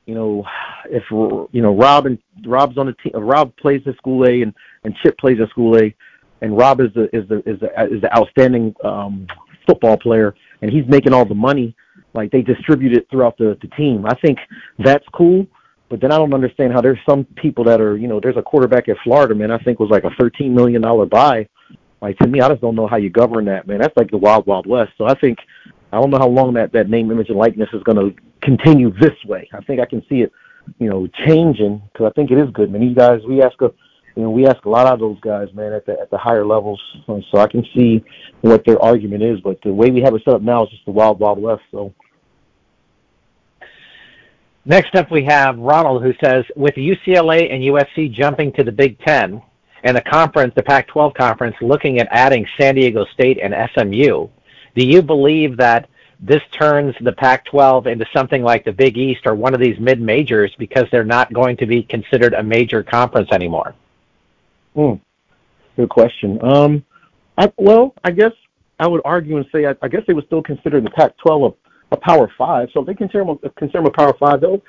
you 0.05 0.15
know, 0.15 0.45
if 0.85 1.03
you 1.11 1.61
know 1.61 1.75
Rob 1.75 2.05
and 2.05 2.17
Rob's 2.45 2.77
on 2.77 2.87
the 2.87 2.93
team, 2.93 3.13
Rob 3.15 3.55
plays 3.57 3.81
at 3.85 3.95
school 3.97 4.25
A 4.25 4.41
and 4.41 4.53
and 4.83 4.95
Chip 5.03 5.17
plays 5.17 5.39
at 5.41 5.49
school 5.49 5.77
A, 5.77 5.95
and 6.41 6.57
Rob 6.57 6.79
is 6.79 6.93
the 6.93 7.03
is 7.15 7.27
the 7.27 7.37
is 7.49 7.59
the 7.59 7.69
is 7.91 8.01
the 8.01 8.15
outstanding 8.15 8.73
um, 8.83 9.27
football 9.67 9.97
player, 9.97 10.35
and 10.61 10.71
he's 10.71 10.85
making 10.87 11.13
all 11.13 11.25
the 11.25 11.35
money. 11.35 11.75
Like 12.13 12.31
they 12.31 12.41
distribute 12.41 12.95
it 12.95 13.07
throughout 13.09 13.37
the 13.37 13.57
the 13.61 13.67
team. 13.75 14.05
I 14.05 14.15
think 14.15 14.37
that's 14.79 15.05
cool 15.13 15.47
but 15.89 16.01
then 16.01 16.11
I 16.11 16.17
don't 16.17 16.33
understand 16.33 16.73
how 16.73 16.81
there's 16.81 16.99
some 17.07 17.25
people 17.35 17.63
that 17.65 17.79
are, 17.79 17.97
you 17.97 18.07
know, 18.07 18.19
there's 18.19 18.37
a 18.37 18.41
quarterback 18.41 18.89
at 18.89 18.97
Florida, 19.03 19.35
man. 19.35 19.51
I 19.51 19.57
think 19.59 19.79
was 19.79 19.89
like 19.89 20.03
a 20.03 20.11
thirteen 20.19 20.55
million 20.55 20.81
dollar 20.81 21.05
buy. 21.05 21.47
Like 22.01 22.17
to 22.19 22.27
me, 22.27 22.41
I 22.41 22.49
just 22.49 22.61
don't 22.61 22.75
know 22.75 22.87
how 22.87 22.97
you 22.97 23.09
govern 23.09 23.45
that, 23.45 23.67
man. 23.67 23.79
That's 23.79 23.95
like 23.95 24.11
the 24.11 24.17
wild, 24.17 24.45
wild 24.45 24.67
west. 24.67 24.91
So 24.97 25.05
I 25.05 25.13
think 25.19 25.39
I 25.91 25.99
don't 25.99 26.09
know 26.09 26.17
how 26.17 26.27
long 26.27 26.53
that 26.55 26.71
that 26.73 26.89
name, 26.89 27.11
image, 27.11 27.29
and 27.29 27.37
likeness 27.37 27.69
is 27.73 27.83
going 27.83 27.97
to 27.97 28.21
continue 28.41 28.91
this 28.99 29.15
way. 29.25 29.47
I 29.53 29.61
think 29.61 29.79
I 29.79 29.85
can 29.85 30.03
see 30.09 30.21
it, 30.21 30.31
you 30.79 30.89
know, 30.89 31.07
changing 31.25 31.81
because 31.91 32.07
I 32.07 32.13
think 32.13 32.31
it 32.31 32.37
is 32.37 32.49
good, 32.51 32.71
man. 32.71 32.81
These 32.81 32.97
guys, 32.97 33.21
we 33.27 33.41
ask 33.41 33.59
a, 33.61 33.71
you 34.15 34.23
know, 34.23 34.29
we 34.29 34.45
ask 34.47 34.63
a 34.65 34.69
lot 34.69 34.87
of 34.87 34.99
those 34.99 35.19
guys, 35.21 35.47
man, 35.53 35.71
at 35.73 35.85
the 35.85 35.93
at 35.99 36.09
the 36.09 36.17
higher 36.17 36.45
levels. 36.45 36.81
So 37.07 37.37
I 37.37 37.47
can 37.47 37.65
see 37.75 38.03
what 38.41 38.65
their 38.65 38.81
argument 38.81 39.23
is, 39.23 39.39
but 39.41 39.61
the 39.63 39.73
way 39.73 39.91
we 39.91 40.01
have 40.01 40.15
it 40.15 40.23
set 40.25 40.33
up 40.33 40.41
now 40.41 40.63
is 40.63 40.71
just 40.71 40.85
the 40.85 40.91
wild, 40.91 41.19
wild 41.19 41.39
west. 41.39 41.61
So 41.71 41.93
Next 44.67 44.95
up, 44.95 45.11
we 45.11 45.23
have 45.25 45.59
Ronald, 45.59 46.01
who 46.01 46.13
says, 46.23 46.43
with 46.55 46.73
UCLA 46.73 47.53
and 47.53 47.61
USC 47.63 48.11
jumping 48.11 48.51
to 48.53 48.63
the 48.63 48.71
Big 48.71 48.99
Ten 48.99 49.41
and 49.83 49.95
the 49.95 50.01
conference, 50.01 50.53
the 50.55 50.63
Pac-12 50.63 51.13
conference, 51.13 51.55
looking 51.61 51.99
at 51.99 52.07
adding 52.09 52.47
San 52.59 52.73
Diego 52.73 53.05
State 53.13 53.39
and 53.39 53.53
SMU, 53.73 54.27
do 54.75 54.85
you 54.85 55.03
believe 55.03 55.57
that 55.57 55.87
this 56.19 56.41
turns 56.51 56.95
the 57.01 57.11
Pac-12 57.11 57.85
into 57.85 58.05
something 58.11 58.41
like 58.41 58.65
the 58.65 58.71
Big 58.71 58.97
East 58.97 59.21
or 59.27 59.35
one 59.35 59.53
of 59.53 59.59
these 59.59 59.79
mid-majors 59.79 60.55
because 60.57 60.85
they're 60.91 61.03
not 61.03 61.31
going 61.31 61.57
to 61.57 61.67
be 61.67 61.83
considered 61.83 62.33
a 62.33 62.41
major 62.41 62.81
conference 62.81 63.31
anymore? 63.31 63.75
Hmm. 64.73 64.93
Good 65.75 65.89
question. 65.89 66.43
Um, 66.43 66.83
I, 67.37 67.51
well, 67.57 67.93
I 68.03 68.11
guess 68.11 68.31
I 68.79 68.87
would 68.87 69.01
argue 69.05 69.37
and 69.37 69.45
say 69.51 69.67
I, 69.67 69.75
I 69.81 69.89
guess 69.89 70.01
they 70.07 70.13
would 70.13 70.25
still 70.25 70.41
consider 70.41 70.81
the 70.81 70.89
Pac-12 70.89 71.55
a 71.95 72.07
Power 72.07 72.31
Five. 72.37 72.69
So 72.73 72.81
if 72.81 72.87
they 72.87 72.93
consider 72.93 73.23
them 73.25 73.39
a, 73.43 73.49
consider 73.51 73.79
them 73.79 73.87
a 73.87 73.91
Power 73.91 74.13
Five, 74.19 74.41
they'll 74.41 74.61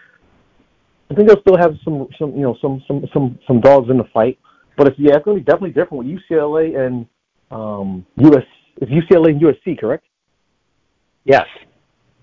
I 1.11 1.15
think 1.15 1.29
they'll 1.29 1.41
still 1.41 1.57
have 1.57 1.75
some 1.85 2.09
some 2.19 2.33
you 2.35 2.43
know 2.43 2.57
some 2.61 2.83
some 2.87 3.05
some 3.13 3.39
some 3.47 3.61
dogs 3.61 3.91
in 3.91 3.99
the 3.99 4.09
fight. 4.13 4.39
But 4.77 4.89
it's 4.89 4.99
yeah, 4.99 5.17
it's 5.17 5.25
going 5.25 5.39
to 5.39 5.45
be 5.45 5.51
definitely 5.51 5.71
different 5.71 6.05
with 6.05 6.07
UCLA 6.07 6.79
and 6.79 7.07
um, 7.51 8.07
US. 8.17 8.45
It's 8.79 8.91
UCLA 8.91 9.31
and 9.31 9.41
USC, 9.41 9.79
correct? 9.79 10.05
Yes. 11.25 11.47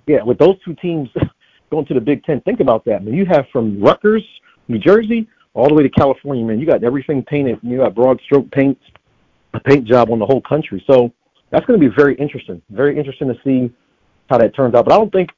Yeah, 0.07 0.21
with 0.23 0.37
those 0.37 0.55
two 0.63 0.75
teams 0.75 1.09
going 1.71 1.85
to 1.87 1.93
the 1.93 2.01
Big 2.01 2.23
Ten, 2.23 2.41
think 2.41 2.59
about 2.59 2.85
that. 2.85 2.97
I 2.97 2.99
mean, 2.99 3.15
you 3.15 3.25
have 3.25 3.45
from 3.51 3.81
Rutgers, 3.81 4.23
New 4.67 4.77
Jersey, 4.77 5.27
all 5.53 5.67
the 5.67 5.73
way 5.73 5.83
to 5.83 5.89
California. 5.89 6.45
Man, 6.45 6.59
you 6.59 6.65
got 6.65 6.83
everything 6.83 7.23
painted. 7.23 7.57
You 7.63 7.79
got 7.79 7.95
broad 7.95 8.19
stroke 8.25 8.51
paint, 8.51 8.77
a 9.53 9.59
paint 9.59 9.87
job 9.87 10.11
on 10.11 10.19
the 10.19 10.25
whole 10.25 10.41
country. 10.41 10.83
So 10.87 11.11
that's 11.51 11.65
going 11.65 11.79
to 11.79 11.89
be 11.89 11.93
very 11.95 12.15
interesting. 12.15 12.61
Very 12.69 12.97
interesting 12.97 13.27
to 13.29 13.35
see 13.43 13.73
how 14.29 14.37
that 14.37 14.55
turns 14.55 14.75
out. 14.75 14.85
But 14.85 14.93
I 14.93 14.97
don't 14.97 15.11
think 15.11 15.29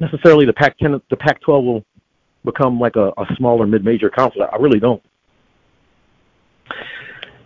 necessarily 0.00 0.46
the 0.46 0.52
Pac-10, 0.52 1.00
the 1.10 1.16
Pac-12 1.16 1.64
will 1.64 1.84
become 2.44 2.80
like 2.80 2.96
a, 2.96 3.08
a 3.18 3.26
smaller 3.36 3.66
mid-major 3.66 4.10
conference. 4.10 4.50
I 4.52 4.56
really 4.56 4.80
don't. 4.80 5.02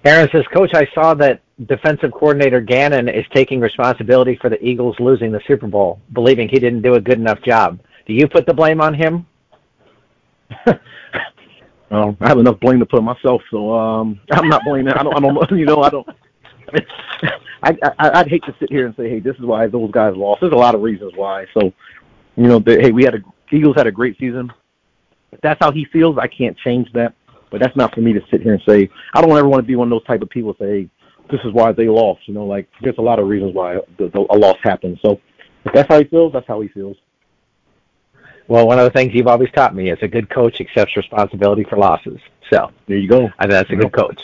Aaron 0.04 0.28
says, 0.32 0.44
Coach, 0.54 0.70
I 0.74 0.86
saw 0.94 1.14
that 1.14 1.42
defensive 1.66 2.12
coordinator 2.12 2.60
Gannon 2.60 3.08
is 3.08 3.24
taking 3.34 3.60
responsibility 3.60 4.38
for 4.40 4.48
the 4.48 4.62
Eagles 4.64 4.94
losing 5.00 5.32
the 5.32 5.40
Super 5.46 5.66
Bowl, 5.66 6.00
believing 6.12 6.48
he 6.48 6.58
didn't 6.58 6.82
do 6.82 6.94
a 6.94 7.00
good 7.00 7.18
enough 7.18 7.42
job. 7.42 7.80
Do 8.06 8.12
you 8.12 8.28
put 8.28 8.46
the 8.46 8.54
blame 8.54 8.80
on 8.80 8.94
him? 8.94 9.26
um, 11.90 12.16
I 12.20 12.28
have 12.28 12.38
enough 12.38 12.60
blame 12.60 12.78
to 12.78 12.86
put 12.86 12.98
on 12.98 13.04
myself, 13.04 13.42
so 13.50 13.72
um, 13.76 14.20
I'm 14.30 14.48
not 14.48 14.62
blaming. 14.64 14.92
I 14.92 15.02
don't. 15.02 15.16
I 15.16 15.20
don't. 15.20 15.50
You 15.58 15.64
know, 15.64 15.82
I 15.82 15.90
don't. 15.90 16.06
I, 17.62 17.76
I 17.98 18.20
I'd 18.20 18.28
hate 18.28 18.44
to 18.44 18.54
sit 18.60 18.70
here 18.70 18.86
and 18.86 18.94
say, 18.96 19.08
hey, 19.08 19.20
this 19.20 19.36
is 19.36 19.42
why 19.42 19.66
those 19.66 19.90
guys 19.90 20.14
lost. 20.16 20.40
There's 20.40 20.52
a 20.52 20.56
lot 20.56 20.74
of 20.74 20.82
reasons 20.82 21.12
why. 21.14 21.46
So, 21.54 21.72
you 22.36 22.46
know, 22.46 22.58
the, 22.58 22.80
hey, 22.80 22.92
we 22.92 23.04
had 23.04 23.14
a 23.14 23.18
Eagles 23.52 23.76
had 23.76 23.86
a 23.86 23.92
great 23.92 24.18
season. 24.18 24.52
If 25.32 25.40
that's 25.40 25.58
how 25.60 25.70
he 25.70 25.84
feels, 25.86 26.18
I 26.18 26.26
can't 26.26 26.56
change 26.58 26.92
that. 26.92 27.14
But 27.50 27.60
that's 27.60 27.76
not 27.76 27.94
for 27.94 28.00
me 28.00 28.12
to 28.12 28.20
sit 28.30 28.42
here 28.42 28.54
and 28.54 28.62
say. 28.68 28.90
I 29.14 29.20
don't 29.20 29.36
ever 29.36 29.48
want 29.48 29.62
to 29.62 29.66
be 29.66 29.76
one 29.76 29.86
of 29.86 29.90
those 29.90 30.04
type 30.04 30.22
of 30.22 30.28
people 30.28 30.54
say, 30.58 30.66
hey, 30.66 30.90
this 31.30 31.40
is 31.44 31.52
why 31.52 31.72
they 31.72 31.88
lost. 31.88 32.26
You 32.26 32.34
know, 32.34 32.44
like 32.44 32.68
there's 32.82 32.98
a 32.98 33.02
lot 33.02 33.18
of 33.18 33.28
reasons 33.28 33.54
why 33.54 33.78
the, 33.98 34.08
the, 34.08 34.26
a 34.30 34.36
loss 34.36 34.56
happened. 34.62 34.98
So, 35.02 35.20
if 35.64 35.72
that's 35.72 35.88
how 35.88 35.98
he 35.98 36.04
feels, 36.04 36.32
that's 36.32 36.46
how 36.46 36.60
he 36.60 36.68
feels. 36.68 36.96
Well, 38.48 38.66
one 38.66 38.78
of 38.78 38.84
the 38.84 38.90
things 38.90 39.12
you've 39.12 39.26
always 39.26 39.50
taught 39.50 39.74
me 39.74 39.90
is 39.90 39.98
a 40.02 40.08
good 40.08 40.30
coach 40.30 40.60
accepts 40.60 40.96
responsibility 40.96 41.64
for 41.64 41.76
losses. 41.76 42.20
So 42.52 42.70
there 42.86 42.96
you 42.96 43.08
go. 43.08 43.28
I 43.38 43.42
think 43.42 43.50
that's 43.50 43.70
a 43.70 43.76
good 43.76 43.92
coach. 43.92 44.22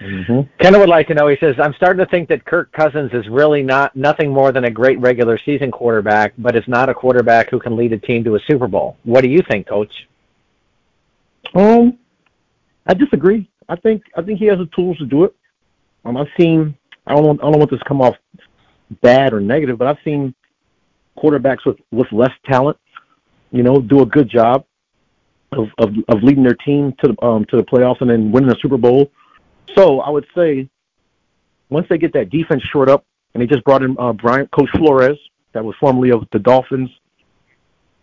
Mm-hmm. 0.00 0.40
Kenna 0.62 0.78
would 0.78 0.88
like 0.88 1.06
to 1.08 1.14
know. 1.14 1.28
He 1.28 1.36
says, 1.40 1.56
"I'm 1.62 1.74
starting 1.74 2.04
to 2.04 2.10
think 2.10 2.28
that 2.30 2.44
Kirk 2.46 2.72
Cousins 2.72 3.10
is 3.12 3.28
really 3.28 3.62
not 3.62 3.94
nothing 3.94 4.32
more 4.32 4.50
than 4.50 4.64
a 4.64 4.70
great 4.70 4.98
regular 4.98 5.38
season 5.44 5.70
quarterback, 5.70 6.32
but 6.38 6.56
is 6.56 6.64
not 6.66 6.88
a 6.88 6.94
quarterback 6.94 7.50
who 7.50 7.60
can 7.60 7.76
lead 7.76 7.92
a 7.92 7.98
team 7.98 8.24
to 8.24 8.36
a 8.36 8.40
Super 8.48 8.66
Bowl. 8.66 8.96
What 9.04 9.22
do 9.22 9.28
you 9.28 9.40
think, 9.50 9.68
Coach?" 9.68 9.92
Um, 11.54 11.98
I 12.86 12.94
disagree. 12.94 13.50
I 13.68 13.76
think 13.76 14.02
I 14.16 14.22
think 14.22 14.38
he 14.38 14.46
has 14.46 14.58
the 14.58 14.68
tools 14.74 14.96
to 14.98 15.06
do 15.06 15.24
it. 15.24 15.34
Um, 16.04 16.16
I've 16.16 16.28
seen. 16.38 16.74
I 17.06 17.14
don't 17.14 17.24
want 17.24 17.40
I 17.40 17.50
don't 17.50 17.58
want 17.58 17.70
this 17.70 17.80
to 17.80 17.88
come 17.88 18.00
off 18.00 18.14
bad 19.02 19.32
or 19.32 19.40
negative, 19.40 19.78
but 19.78 19.86
I've 19.86 20.02
seen 20.04 20.34
quarterbacks 21.18 21.66
with 21.66 21.76
with 21.92 22.10
less 22.10 22.32
talent, 22.46 22.78
you 23.50 23.62
know, 23.62 23.80
do 23.80 24.00
a 24.00 24.06
good 24.06 24.30
job 24.30 24.64
of 25.52 25.68
of, 25.78 25.90
of 26.08 26.22
leading 26.22 26.42
their 26.42 26.56
team 26.64 26.94
to 27.02 27.12
the 27.12 27.24
um, 27.24 27.44
to 27.46 27.56
the 27.56 27.64
playoffs 27.64 28.00
and 28.00 28.10
then 28.10 28.32
winning 28.32 28.50
a 28.50 28.56
Super 28.60 28.76
Bowl. 28.76 29.10
So 29.76 30.00
I 30.00 30.10
would 30.10 30.26
say 30.36 30.68
once 31.70 31.86
they 31.88 31.98
get 31.98 32.12
that 32.14 32.30
defense 32.30 32.62
short 32.72 32.88
up, 32.88 33.04
and 33.32 33.42
they 33.42 33.46
just 33.46 33.64
brought 33.64 33.82
in 33.82 33.96
uh, 33.98 34.12
Brian 34.12 34.48
Coach 34.48 34.70
Flores, 34.76 35.18
that 35.52 35.64
was 35.64 35.74
formerly 35.80 36.10
of 36.10 36.24
the 36.32 36.38
Dolphins, 36.38 36.90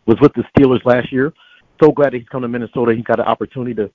was 0.06 0.18
with 0.22 0.34
the 0.34 0.44
Steelers 0.56 0.84
last 0.86 1.12
year. 1.12 1.34
So 1.82 1.92
glad 1.92 2.14
that 2.14 2.18
he's 2.20 2.30
come 2.30 2.42
to 2.42 2.48
Minnesota. 2.48 2.96
He 2.96 3.04
got 3.04 3.20
an 3.20 3.26
opportunity 3.26 3.74
to 3.76 3.92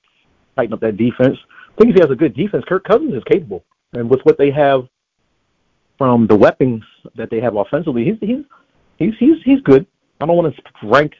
tighten 0.55 0.73
up 0.73 0.79
that 0.81 0.95
defense. 0.97 1.37
I 1.71 1.81
think 1.81 1.89
if 1.89 1.95
he 1.95 2.01
has 2.01 2.11
a 2.11 2.15
good 2.15 2.35
defense, 2.35 2.63
Kirk 2.67 2.83
Cousins 2.85 3.13
is 3.13 3.23
capable, 3.29 3.65
and 3.93 4.09
with 4.09 4.21
what 4.23 4.37
they 4.37 4.51
have 4.51 4.87
from 5.97 6.27
the 6.27 6.35
weapons 6.35 6.83
that 7.15 7.29
they 7.29 7.39
have 7.39 7.55
offensively, 7.55 8.05
he's 8.05 8.17
he's 8.21 8.45
he's 8.97 9.13
he's, 9.19 9.37
he's 9.43 9.61
good. 9.61 9.85
I 10.21 10.25
don't 10.25 10.37
want 10.37 10.55
to 10.55 10.87
rank. 10.87 11.13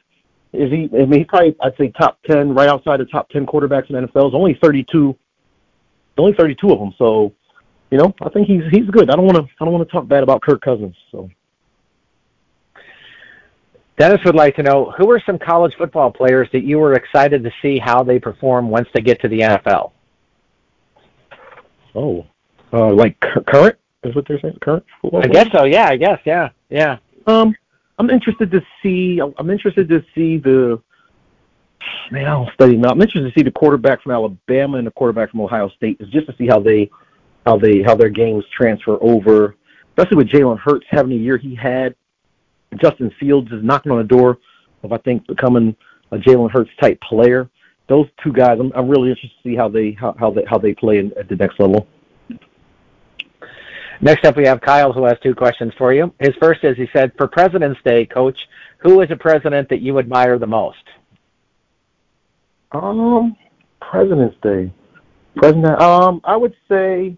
Is 0.53 0.72
he? 0.72 0.88
I 0.93 1.05
mean, 1.05 1.22
he's 1.22 1.27
probably 1.27 1.55
I'd 1.62 1.75
say 1.77 1.91
top 2.00 2.19
ten, 2.29 2.53
right 2.53 2.69
outside 2.69 3.00
the 3.00 3.05
top 3.05 3.29
ten 3.29 3.45
quarterbacks 3.45 3.89
in 3.89 3.95
the 3.95 4.07
NFL. 4.07 4.13
There's 4.13 4.36
only 4.36 4.57
32, 4.62 5.17
only 6.17 6.34
32 6.34 6.70
of 6.70 6.79
them. 6.79 6.93
So, 6.98 7.34
you 7.91 7.98
know, 7.98 8.13
I 8.22 8.29
think 8.29 8.48
he's 8.48 8.63
he's 8.72 8.89
good. 8.89 9.10
I 9.10 9.15
don't 9.15 9.25
want 9.25 9.38
to 9.38 9.43
I 9.60 9.65
don't 9.65 9.74
want 9.74 9.88
to 9.88 9.91
talk 9.91 10.08
bad 10.08 10.24
about 10.24 10.41
Kirk 10.41 10.62
Cousins. 10.62 10.96
So. 11.12 11.29
Dennis 13.98 14.22
would 14.25 14.36
like 14.36 14.55
to 14.55 14.63
know 14.63 14.91
who 14.98 15.10
are 15.12 15.22
some 15.24 15.38
college 15.38 15.74
football 15.77 16.12
players 16.12 16.50
that 16.51 16.63
you 16.63 16.79
were 16.79 16.93
excited 16.93 17.43
to 17.43 17.51
see 17.62 17.77
how 17.77 18.03
they 18.03 18.17
perform 18.17 18.70
once 18.70 18.88
they 18.93 19.01
get 19.01 19.22
to 19.22 19.27
the 19.27 19.39
NFL. 19.41 19.91
Oh, 21.96 22.25
uh, 22.72 22.91
like 22.91 23.20
current 23.20 23.77
is 24.03 24.15
what 24.15 24.27
they're 24.27 24.39
saying. 24.39 24.58
Current 24.62 24.84
football. 25.01 25.22
I 25.24 25.27
guess 25.27 25.48
so. 25.51 25.65
Yeah, 25.65 25.88
I 25.88 25.98
guess. 25.98 26.20
Yeah, 26.25 26.50
yeah. 26.70 26.98
Um, 27.27 27.55
I'm 28.00 28.10
interested 28.10 28.50
to 28.51 28.62
see. 28.82 29.22
I'm 29.38 29.50
interested 29.50 29.88
to 29.89 30.03
see 30.15 30.38
the. 30.38 30.82
Man, 32.11 32.25
I 32.25 32.31
don't 32.31 32.53
study 32.53 32.77
now. 32.77 32.89
I'm 32.89 33.01
interested 33.01 33.33
to 33.33 33.39
see 33.39 33.43
the 33.43 33.51
quarterback 33.51 34.03
from 34.03 34.11
Alabama 34.11 34.77
and 34.77 34.87
the 34.87 34.91
quarterback 34.91 35.31
from 35.31 35.41
Ohio 35.41 35.69
State, 35.69 35.99
just 36.11 36.27
to 36.27 36.35
see 36.37 36.47
how 36.47 36.59
they, 36.59 36.89
how 37.45 37.57
they, 37.57 37.81
how 37.81 37.95
their 37.95 38.09
games 38.09 38.43
transfer 38.55 38.97
over, 39.01 39.55
especially 39.89 40.17
with 40.17 40.29
Jalen 40.29 40.59
Hurts 40.59 40.85
having 40.89 41.09
the 41.09 41.23
year 41.23 41.37
he 41.37 41.55
had. 41.55 41.95
Justin 42.81 43.11
Fields 43.19 43.51
is 43.51 43.63
knocking 43.63 43.91
on 43.91 43.99
the 43.99 44.03
door 44.03 44.39
of 44.83 44.91
I 44.91 44.97
think 44.97 45.27
becoming 45.27 45.75
a 46.11 46.17
Jalen 46.17 46.51
Hurts 46.51 46.71
type 46.81 46.99
player. 47.01 47.49
Those 47.89 48.07
two 48.23 48.31
guys, 48.31 48.57
I'm, 48.59 48.71
I'm 48.75 48.89
really 48.89 49.09
interested 49.09 49.35
to 49.43 49.49
see 49.49 49.55
how 49.55 49.69
they 49.69 49.91
how, 49.91 50.15
how 50.19 50.31
they 50.31 50.43
how 50.47 50.57
they 50.57 50.73
play 50.73 50.99
in, 50.99 51.11
at 51.17 51.27
the 51.29 51.35
next 51.35 51.59
level. 51.59 51.87
Next 54.01 54.25
up, 54.25 54.35
we 54.35 54.45
have 54.45 54.59
Kyle, 54.59 54.91
who 54.91 55.05
has 55.05 55.17
two 55.23 55.35
questions 55.35 55.71
for 55.77 55.93
you. 55.93 56.13
His 56.19 56.33
first 56.41 56.63
is, 56.63 56.75
he 56.75 56.87
said, 56.93 57.11
for 57.17 57.27
President's 57.27 57.79
Day, 57.85 58.05
Coach, 58.05 58.37
who 58.79 59.01
is 59.01 59.09
a 59.11 59.15
president 59.15 59.69
that 59.69 59.81
you 59.81 59.97
admire 59.99 60.37
the 60.37 60.47
most? 60.47 60.83
Um, 62.74 63.36
President's 63.80 64.36
Day, 64.42 64.74
President. 65.36 65.80
Um, 65.82 66.22
I 66.24 66.36
would 66.36 66.56
say, 66.70 67.15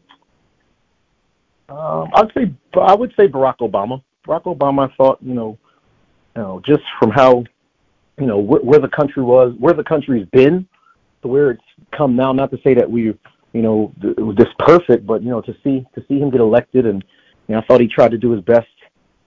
um, 1.70 2.10
I'd 2.14 2.32
say, 2.36 2.54
I 2.80 2.94
would 2.94 3.14
say 3.18 3.28
Barack 3.28 3.58
Obama. 3.60 4.02
Barack 4.28 4.44
Obama, 4.44 4.90
I 4.90 4.96
thought, 4.96 5.20
you 5.22 5.34
know, 5.34 5.58
you 6.36 6.42
know, 6.42 6.62
just 6.66 6.82
from 7.00 7.12
how, 7.12 7.44
you 8.20 8.26
know, 8.26 8.42
wh- 8.42 8.64
where 8.66 8.80
the 8.80 8.90
country 8.90 9.24
was, 9.24 9.54
where 9.58 9.74
the 9.74 9.84
country's 9.84 10.28
been, 10.32 10.68
to 11.22 11.28
where 11.28 11.52
it's 11.52 11.64
come 11.96 12.16
now. 12.16 12.34
Not 12.34 12.52
to 12.52 12.60
say 12.64 12.74
that 12.74 12.90
we 12.90 13.14
you 13.56 13.62
know, 13.62 13.94
was 14.18 14.36
just 14.36 14.56
perfect. 14.60 15.08
But 15.08 15.24
you 15.24 15.30
know, 15.30 15.42
to 15.42 15.56
see 15.64 15.86
to 15.96 16.04
see 16.08 16.20
him 16.20 16.30
get 16.30 16.42
elected, 16.42 16.86
and 16.86 17.04
you 17.48 17.56
know, 17.56 17.62
I 17.62 17.66
thought 17.66 17.80
he 17.80 17.88
tried 17.88 18.12
to 18.12 18.18
do 18.18 18.32
his 18.32 18.42
best 18.42 18.68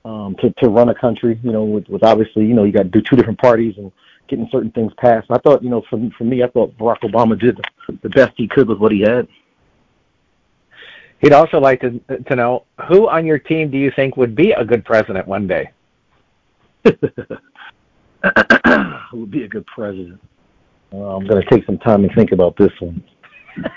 um, 0.05 0.37
to 0.41 0.51
to 0.59 0.69
run 0.69 0.91
a 0.91 0.95
country. 0.95 1.41
You 1.43 1.51
know, 1.51 1.65
with, 1.65 1.89
with 1.89 2.05
obviously, 2.05 2.45
you 2.45 2.53
know, 2.53 2.65
you 2.65 2.73
got 2.73 2.83
to 2.83 2.89
do 2.91 3.01
two 3.01 3.17
different 3.17 3.41
parties 3.41 3.75
and 3.79 3.91
getting 4.29 4.49
certain 4.51 4.71
things 4.73 4.93
passed. 4.99 5.27
I 5.31 5.39
thought, 5.39 5.63
you 5.63 5.71
know, 5.71 5.83
for 5.89 5.99
for 6.17 6.25
me, 6.25 6.43
I 6.43 6.49
thought 6.49 6.77
Barack 6.79 7.01
Obama 7.03 7.39
did 7.39 7.61
the 8.03 8.09
best 8.11 8.33
he 8.37 8.49
could 8.49 8.69
with 8.69 8.79
what 8.79 8.93
he 8.93 9.01
had. 9.01 9.27
He'd 11.21 11.33
also 11.33 11.59
like 11.59 11.81
to 11.81 12.01
to 12.29 12.37
know 12.37 12.65
who 12.89 13.09
on 13.09 13.27
your 13.27 13.39
team 13.39 13.71
do 13.71 13.79
you 13.79 13.91
think 13.95 14.17
would 14.17 14.35
be 14.37 14.53
a 14.53 14.65
good 14.65 14.85
president 14.85 15.27
one 15.27 15.47
day? 15.47 15.71
who 16.85 16.93
would 19.13 19.31
be 19.31 19.45
a 19.45 19.49
good 19.49 19.67
president? 19.67 20.21
Well, 20.91 21.17
I'm 21.17 21.27
going 21.27 21.43
to 21.43 21.51
take 21.51 21.67
some 21.67 21.79
time 21.79 22.05
and 22.05 22.15
think 22.15 22.33
about 22.33 22.57
this 22.57 22.73
one 22.81 23.03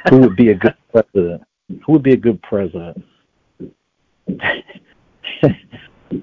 who 0.09 0.17
would 0.19 0.35
be 0.35 0.49
a 0.49 0.55
good 0.55 0.75
president? 0.91 1.43
Who 1.85 1.93
would 1.93 2.03
be 2.03 2.13
a 2.13 2.17
good 2.17 2.41
president? 2.41 3.03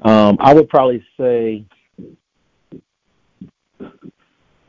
um, 0.03 0.37
I 0.41 0.55
would 0.55 0.69
probably 0.69 1.05
say, 1.19 1.65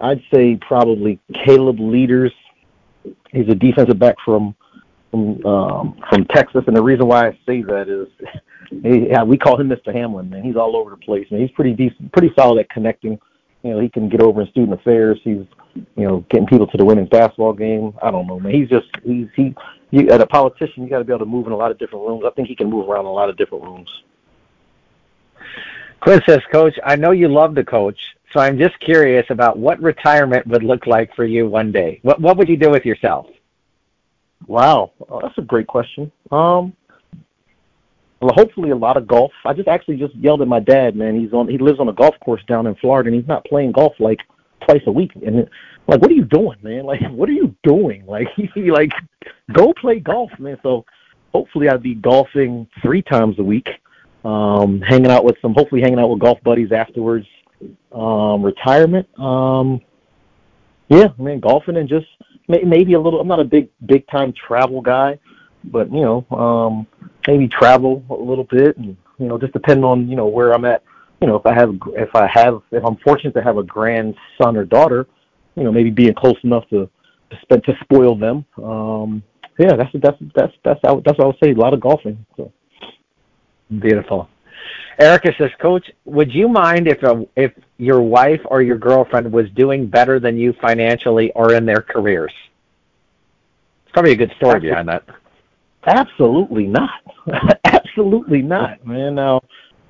I'd 0.01 0.21
say 0.33 0.57
probably 0.67 1.19
Caleb 1.45 1.79
Leaders. 1.79 2.33
He's 3.31 3.47
a 3.49 3.55
defensive 3.55 3.99
back 3.99 4.15
from 4.23 4.55
from 5.11 5.45
um, 5.45 6.01
from 6.09 6.25
Texas, 6.25 6.63
and 6.67 6.75
the 6.75 6.83
reason 6.83 7.07
why 7.07 7.27
I 7.27 7.31
say 7.45 7.61
that 7.63 7.89
is, 7.89 8.07
he, 8.83 9.09
we 9.25 9.37
call 9.37 9.59
him 9.59 9.69
Mr. 9.69 9.93
Hamline. 9.95 10.29
Man, 10.29 10.43
he's 10.43 10.55
all 10.55 10.75
over 10.75 10.91
the 10.91 10.97
place. 10.97 11.29
Man, 11.31 11.41
he's 11.41 11.51
pretty 11.51 11.73
decent, 11.73 12.11
pretty 12.11 12.31
solid 12.35 12.59
at 12.59 12.69
connecting. 12.69 13.19
You 13.63 13.71
know, 13.71 13.79
he 13.79 13.89
can 13.89 14.07
get 14.07 14.21
over 14.21 14.41
in 14.41 14.47
student 14.49 14.79
affairs. 14.79 15.19
He's 15.23 15.45
you 15.95 16.03
know, 16.07 16.25
getting 16.29 16.47
people 16.47 16.67
to 16.67 16.77
the 16.77 16.85
women's 16.85 17.09
basketball 17.09 17.53
game. 17.53 17.93
I 18.01 18.11
don't 18.11 18.27
know, 18.27 18.39
man. 18.39 18.53
He's 18.53 18.69
just 18.69 18.87
he's 19.03 19.27
he. 19.35 19.55
You, 19.91 20.09
as 20.09 20.21
a 20.21 20.25
politician, 20.25 20.83
you 20.83 20.89
got 20.89 20.99
to 20.99 21.03
be 21.03 21.11
able 21.11 21.25
to 21.25 21.31
move 21.31 21.47
in 21.47 21.51
a 21.51 21.57
lot 21.57 21.71
of 21.71 21.79
different 21.79 22.07
rooms. 22.07 22.23
I 22.25 22.29
think 22.31 22.47
he 22.47 22.55
can 22.55 22.69
move 22.69 22.87
around 22.87 23.05
a 23.05 23.11
lot 23.11 23.29
of 23.29 23.37
different 23.37 23.63
rooms. 23.63 23.89
Quinn 26.01 26.21
says, 26.27 26.39
Coach, 26.51 26.75
I 26.85 26.95
know 26.95 27.11
you 27.11 27.27
love 27.27 27.55
to 27.55 27.63
coach, 27.63 27.99
so 28.33 28.39
I'm 28.39 28.57
just 28.57 28.79
curious 28.79 29.25
about 29.29 29.57
what 29.57 29.81
retirement 29.81 30.45
would 30.47 30.63
look 30.63 30.85
like 30.85 31.13
for 31.15 31.25
you 31.25 31.47
one 31.47 31.71
day. 31.71 31.99
What 32.03 32.21
what 32.21 32.37
would 32.37 32.49
you 32.49 32.57
do 32.57 32.69
with 32.69 32.85
yourself? 32.85 33.27
Wow, 34.47 34.91
oh, 35.09 35.19
that's 35.21 35.37
a 35.37 35.41
great 35.41 35.67
question. 35.67 36.11
Um, 36.31 36.73
well, 38.21 38.33
hopefully 38.33 38.71
a 38.71 38.75
lot 38.75 38.97
of 38.97 39.07
golf. 39.07 39.31
I 39.45 39.53
just 39.53 39.67
actually 39.67 39.97
just 39.97 40.15
yelled 40.15 40.41
at 40.41 40.47
my 40.47 40.59
dad, 40.59 40.95
man. 40.95 41.19
He's 41.19 41.33
on 41.33 41.47
he 41.47 41.57
lives 41.57 41.79
on 41.79 41.89
a 41.89 41.93
golf 41.93 42.15
course 42.23 42.43
down 42.47 42.67
in 42.67 42.75
Florida, 42.75 43.09
and 43.09 43.15
he's 43.15 43.27
not 43.27 43.45
playing 43.45 43.71
golf 43.71 43.93
like 43.99 44.19
twice 44.65 44.81
a 44.87 44.91
week. 44.91 45.11
And 45.15 45.49
like, 45.87 46.01
what 46.01 46.11
are 46.11 46.15
you 46.15 46.25
doing, 46.25 46.57
man? 46.61 46.85
Like, 46.89 47.01
what 47.11 47.29
are 47.29 47.33
you 47.33 47.55
doing? 47.63 48.05
Like, 48.05 48.27
like, 48.55 48.91
go 49.53 49.73
play 49.73 49.99
golf, 49.99 50.31
man. 50.39 50.57
So 50.63 50.85
hopefully 51.33 51.69
I'd 51.69 51.83
be 51.83 51.95
golfing 51.95 52.67
three 52.81 53.01
times 53.01 53.37
a 53.39 53.43
week, 53.43 53.69
um, 54.23 54.81
hanging 54.81 55.11
out 55.11 55.23
with 55.23 55.37
some, 55.41 55.53
hopefully 55.53 55.81
hanging 55.81 55.99
out 55.99 56.09
with 56.09 56.19
golf 56.19 56.41
buddies 56.43 56.71
afterwards. 56.71 57.27
Um, 57.91 58.43
retirement, 58.43 59.07
um, 59.19 59.81
yeah, 60.87 61.07
I 61.17 61.21
mean, 61.21 61.39
golfing 61.39 61.77
and 61.77 61.89
just 61.89 62.07
maybe 62.47 62.93
a 62.93 62.99
little. 62.99 63.19
I'm 63.19 63.27
not 63.27 63.39
a 63.39 63.45
big, 63.45 63.69
big 63.85 64.07
time 64.07 64.33
travel 64.33 64.81
guy, 64.81 65.19
but 65.65 65.91
you 65.91 66.01
know, 66.01 66.25
um, 66.35 66.87
maybe 67.27 67.47
travel 67.47 68.03
a 68.09 68.13
little 68.13 68.45
bit, 68.45 68.77
and 68.77 68.95
you 69.17 69.27
know, 69.27 69.37
just 69.37 69.53
depending 69.53 69.83
on 69.83 70.07
you 70.07 70.15
know 70.15 70.27
where 70.27 70.53
I'm 70.53 70.65
at 70.65 70.83
you 71.21 71.27
know, 71.27 71.35
if 71.35 71.45
I 71.45 71.53
have, 71.53 71.75
if 71.95 72.15
I 72.15 72.27
have, 72.27 72.61
if 72.71 72.83
I'm 72.85 72.95
fortunate 72.97 73.33
to 73.33 73.43
have 73.43 73.57
a 73.57 73.63
grandson 73.63 74.55
or 74.55 74.63
daughter, 74.63 75.07
you 75.55 75.63
know, 75.63 75.71
maybe 75.71 75.89
being 75.89 76.13
close 76.13 76.37
enough 76.43 76.67
to 76.69 76.89
to 77.29 77.39
spend 77.41 77.63
to 77.65 77.77
spoil 77.83 78.15
them. 78.15 78.45
Um, 78.57 79.21
yeah, 79.57 79.75
that's 79.75 79.91
that's 80.01 80.17
that's 80.33 80.53
that's 80.63 80.79
that's 80.81 81.17
what 81.17 81.21
I 81.21 81.25
would 81.25 81.37
say. 81.43 81.51
A 81.51 81.55
lot 81.55 81.73
of 81.73 81.81
golfing. 81.81 82.25
So 82.37 82.51
beautiful. 83.79 84.29
Erica 84.99 85.33
says, 85.37 85.51
Coach, 85.59 85.89
would 86.03 86.33
you 86.33 86.49
mind 86.49 86.87
if 86.87 87.01
a, 87.03 87.25
if 87.37 87.53
your 87.77 88.01
wife 88.01 88.41
or 88.45 88.61
your 88.61 88.77
girlfriend 88.77 89.31
was 89.31 89.49
doing 89.51 89.87
better 89.87 90.19
than 90.19 90.37
you 90.37 90.53
financially 90.61 91.31
or 91.31 91.53
in 91.53 91.65
their 91.65 91.81
careers? 91.81 92.33
It's 93.85 93.93
probably 93.93 94.11
a 94.11 94.17
good 94.17 94.33
story 94.35 94.55
Absolutely. 94.55 94.69
behind 94.69 94.89
that. 94.89 95.03
Absolutely 95.85 96.67
not. 96.67 97.01
Absolutely 97.63 98.41
not, 98.41 98.85
man. 98.85 99.15
Now, 99.15 99.41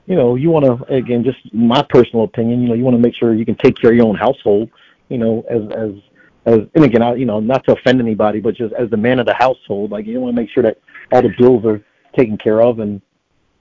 you 0.05 0.15
know, 0.15 0.35
you 0.35 0.51
want 0.51 0.65
to 0.65 0.93
again, 0.93 1.23
just 1.23 1.37
my 1.53 1.83
personal 1.89 2.23
opinion. 2.23 2.61
You 2.61 2.69
know, 2.69 2.75
you 2.75 2.83
want 2.83 2.95
to 2.95 3.01
make 3.01 3.15
sure 3.15 3.33
you 3.33 3.45
can 3.45 3.55
take 3.55 3.77
care 3.77 3.89
of 3.89 3.95
your 3.95 4.05
own 4.05 4.15
household. 4.15 4.69
You 5.09 5.17
know, 5.17 5.43
as 5.49 5.63
as 5.71 5.91
as 6.45 6.67
and 6.75 6.85
again, 6.85 7.01
I, 7.01 7.15
you 7.15 7.25
know, 7.25 7.39
not 7.39 7.63
to 7.65 7.73
offend 7.73 7.99
anybody, 7.99 8.39
but 8.39 8.55
just 8.55 8.73
as 8.73 8.89
the 8.89 8.97
man 8.97 9.19
of 9.19 9.25
the 9.25 9.33
household, 9.33 9.91
like 9.91 10.05
you 10.05 10.19
want 10.19 10.35
to 10.35 10.41
make 10.41 10.49
sure 10.49 10.63
that 10.63 10.79
all 11.11 11.21
the 11.21 11.33
bills 11.37 11.65
are 11.65 11.83
taken 12.15 12.37
care 12.37 12.61
of, 12.61 12.79
and 12.79 13.01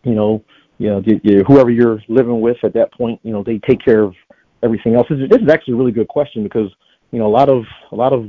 you 0.05 0.15
know, 0.15 0.45
you 0.79 0.89
know, 0.89 1.03
you, 1.05 1.21
you, 1.23 1.45
whoever 1.47 1.71
you're 1.71 2.01
living 2.09 2.41
with 2.41 2.57
at 2.63 2.73
that 2.75 2.93
point, 2.93 3.21
you 3.23 3.33
know, 3.33 3.43
they 3.43 3.59
take 3.59 3.85
care 3.85 4.03
of 4.03 4.15
everything 4.63 4.95
else. 4.95 5.07
This 5.11 5.19
is, 5.19 5.29
this 5.29 5.41
is 5.41 5.49
actually 5.49 5.75
a 5.75 5.77
really 5.77 5.93
good 5.93 6.09
question 6.09 6.43
because 6.43 6.71
you 7.11 7.19
know 7.19 7.27
a 7.27 7.35
lot 7.35 7.49
of 7.49 7.65
a 7.93 7.97
lot 7.97 8.13
of 8.13 8.27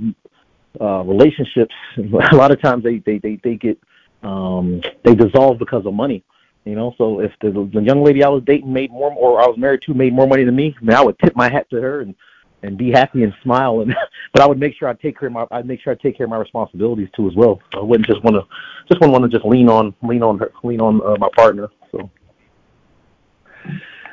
uh, 0.82 1.04
relationships, 1.04 1.74
a 1.98 2.36
lot 2.36 2.52
of 2.52 2.62
times 2.62 2.84
they 2.84 3.00
they 3.00 3.20
they 3.20 3.40
they 3.44 3.56
get 3.56 3.80
um, 4.24 4.82
they 5.04 5.16
dissolve 5.16 5.60
because 5.60 5.86
of 5.86 5.94
money. 5.94 6.24
You 6.66 6.76
know, 6.76 6.94
so 6.98 7.22
if 7.22 7.32
the, 7.42 7.52
the 7.74 7.82
young 7.82 8.04
lady 8.04 8.24
I 8.24 8.30
was 8.30 8.44
dating 8.46 8.72
made 8.72 8.92
more, 8.92 9.12
or 9.14 9.42
I 9.42 9.48
was 9.48 9.58
married 9.58 9.82
to 9.84 9.94
made 9.94 10.14
more 10.14 10.28
money 10.28 10.44
than 10.44 10.56
me, 10.56 10.76
man, 10.82 10.98
I 10.98 11.02
would 11.02 11.18
tip 11.20 11.36
my 11.36 11.50
hat 11.50 11.70
to 11.70 11.82
her 11.82 12.02
and 12.02 12.16
and 12.62 12.78
be 12.78 12.92
happy 12.92 13.24
and 13.24 13.34
smile. 13.44 13.82
And 13.82 13.96
but 14.34 14.42
I 14.42 14.48
would 14.48 14.60
make 14.60 14.76
sure 14.76 14.88
I 14.88 14.94
take 14.94 15.18
care 15.18 15.28
of 15.28 15.34
my 15.34 15.46
I'd 15.52 15.66
make 15.66 15.82
sure 15.82 15.94
I 15.94 15.96
take 15.96 16.18
care 16.18 16.26
of 16.26 16.30
my 16.30 16.38
responsibilities 16.38 17.10
too 17.16 17.28
as 17.28 17.36
well. 17.36 17.60
I 17.74 17.82
wouldn't 17.82 18.08
just 18.08 18.24
want 18.24 18.36
to 18.36 18.42
just 18.88 19.00
wouldn't 19.02 19.14
want 19.14 19.32
to 19.32 19.36
just 19.36 19.46
lean 19.48 19.70
on 19.70 19.94
lean 20.04 20.24
on 20.24 20.40
her 20.40 20.52
lean 20.64 20.82
on 20.82 21.02
uh, 21.02 21.16
my 21.20 21.30
partner. 21.36 21.70
So. 21.92 22.10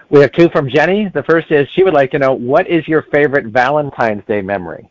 We 0.09 0.21
have 0.21 0.33
two 0.33 0.49
from 0.51 0.69
Jenny. 0.69 1.11
The 1.13 1.25
first 1.25 1.51
is 1.51 1.67
she 1.73 1.83
would 1.83 1.95
like 1.95 2.13
to 2.13 2.19
know 2.19 2.33
what 2.33 2.69
is 2.69 2.87
your 2.87 3.03
favorite 3.13 3.47
Valentine's 3.47 4.23
Day 4.27 4.41
memory? 4.41 4.89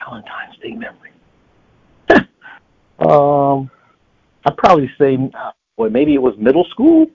Valentine's 0.00 0.56
Day 0.60 0.72
memory. 0.72 1.12
um, 2.98 3.70
I'd 4.44 4.56
probably 4.56 4.90
say, 4.98 5.16
boy, 5.76 5.88
maybe 5.88 6.14
it 6.14 6.22
was 6.22 6.34
middle 6.36 6.64
school. 6.70 7.06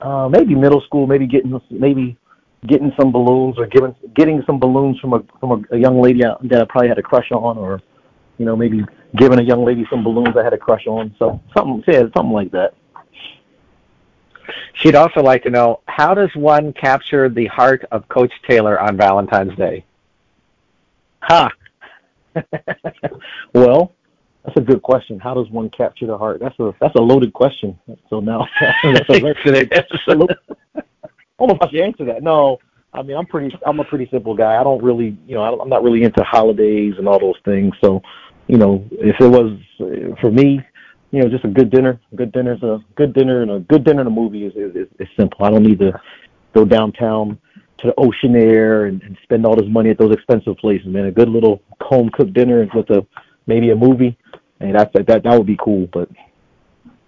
Uh, 0.00 0.28
maybe 0.28 0.54
middle 0.54 0.80
school. 0.80 1.06
Maybe 1.06 1.26
getting 1.26 1.60
maybe 1.70 2.16
getting 2.66 2.92
some 2.98 3.12
balloons 3.12 3.58
or 3.58 3.66
giving 3.66 3.94
getting 4.14 4.42
some 4.46 4.58
balloons 4.58 4.98
from 4.98 5.12
a 5.12 5.22
from 5.38 5.52
a, 5.52 5.76
a 5.76 5.78
young 5.78 6.00
lady 6.00 6.22
that 6.22 6.60
I 6.60 6.64
probably 6.64 6.88
had 6.88 6.98
a 6.98 7.02
crush 7.02 7.30
on, 7.30 7.58
or 7.58 7.80
you 8.38 8.46
know 8.46 8.56
maybe 8.56 8.84
giving 9.16 9.38
a 9.38 9.42
young 9.42 9.64
lady 9.64 9.86
some 9.90 10.02
balloons 10.02 10.36
I 10.36 10.42
had 10.42 10.52
a 10.52 10.58
crush 10.58 10.86
on. 10.86 11.14
So 11.18 11.40
something, 11.56 11.84
yeah, 11.86 12.04
something 12.16 12.32
like 12.32 12.50
that. 12.52 12.74
She'd 14.74 14.94
also 14.94 15.22
like 15.22 15.42
to 15.44 15.50
know 15.50 15.80
how 15.86 16.14
does 16.14 16.30
one 16.34 16.72
capture 16.72 17.28
the 17.28 17.46
heart 17.46 17.84
of 17.92 18.08
Coach 18.08 18.32
Taylor 18.46 18.80
on 18.80 18.96
Valentine's 18.96 19.56
Day? 19.56 19.84
Ha. 21.22 21.50
well, 23.54 23.92
that's 24.44 24.56
a 24.56 24.60
good 24.60 24.82
question. 24.82 25.18
How 25.18 25.34
does 25.34 25.50
one 25.50 25.70
capture 25.70 26.06
the 26.06 26.16
heart? 26.16 26.40
That's 26.40 26.58
a 26.58 26.74
that's 26.80 26.94
a 26.94 27.00
loaded 27.00 27.32
question. 27.32 27.78
So 28.08 28.20
now 28.20 28.46
that's 28.82 29.08
a 29.08 29.20
very, 29.20 29.34
I 29.44 30.82
don't 31.38 31.48
know 31.48 31.54
if 31.54 31.62
I 31.62 31.70
should 31.70 31.80
answer 31.80 32.04
that. 32.06 32.22
No, 32.22 32.58
I 32.92 33.02
mean 33.02 33.16
I'm 33.16 33.26
pretty 33.26 33.54
I'm 33.66 33.80
a 33.80 33.84
pretty 33.84 34.08
simple 34.10 34.34
guy. 34.34 34.58
I 34.58 34.64
don't 34.64 34.82
really 34.82 35.16
you 35.26 35.34
know 35.34 35.42
I'm 35.42 35.68
not 35.68 35.82
really 35.82 36.02
into 36.04 36.22
holidays 36.22 36.94
and 36.98 37.06
all 37.06 37.18
those 37.18 37.38
things. 37.44 37.74
So 37.82 38.02
you 38.46 38.56
know 38.56 38.84
if 38.92 39.20
it 39.20 39.28
was 39.28 39.58
uh, 39.80 40.14
for 40.20 40.30
me, 40.30 40.60
you 41.10 41.22
know 41.22 41.28
just 41.28 41.44
a 41.44 41.48
good 41.48 41.70
dinner, 41.70 42.00
good 42.14 42.32
dinner's 42.32 42.62
a 42.62 42.78
good 42.96 43.12
dinner 43.14 43.42
and 43.42 43.50
a 43.50 43.60
good 43.60 43.84
dinner 43.84 44.00
and 44.00 44.08
a 44.08 44.12
movie 44.12 44.46
is 44.46 44.54
is, 44.54 44.88
is 44.98 45.08
simple. 45.18 45.44
I 45.44 45.50
don't 45.50 45.62
need 45.62 45.78
to 45.80 45.92
go 46.54 46.64
downtown 46.64 47.38
to 47.78 47.86
the 47.86 47.94
Oceanaire 47.94 48.88
and, 48.88 49.02
and 49.02 49.16
spend 49.22 49.46
all 49.46 49.56
this 49.56 49.68
money 49.68 49.90
at 49.90 49.98
those 49.98 50.12
expensive 50.12 50.56
places. 50.58 50.86
Man, 50.86 51.06
a 51.06 51.12
good 51.12 51.28
little 51.28 51.62
home 51.80 52.10
cooked 52.12 52.34
dinner 52.34 52.66
with 52.74 52.90
a 52.90 53.06
maybe 53.46 53.70
a 53.70 53.76
movie 53.76 54.16
and 54.60 54.74
that's 54.74 54.92
that 54.94 55.06
that 55.06 55.24
would 55.24 55.46
be 55.46 55.58
cool. 55.62 55.88
But 55.92 56.08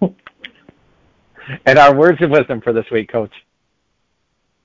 and 1.65 1.79
our 1.79 1.95
words 1.95 2.21
of 2.21 2.31
wisdom 2.31 2.61
for 2.61 2.73
this 2.73 2.85
week, 2.91 3.11
Coach. 3.11 3.33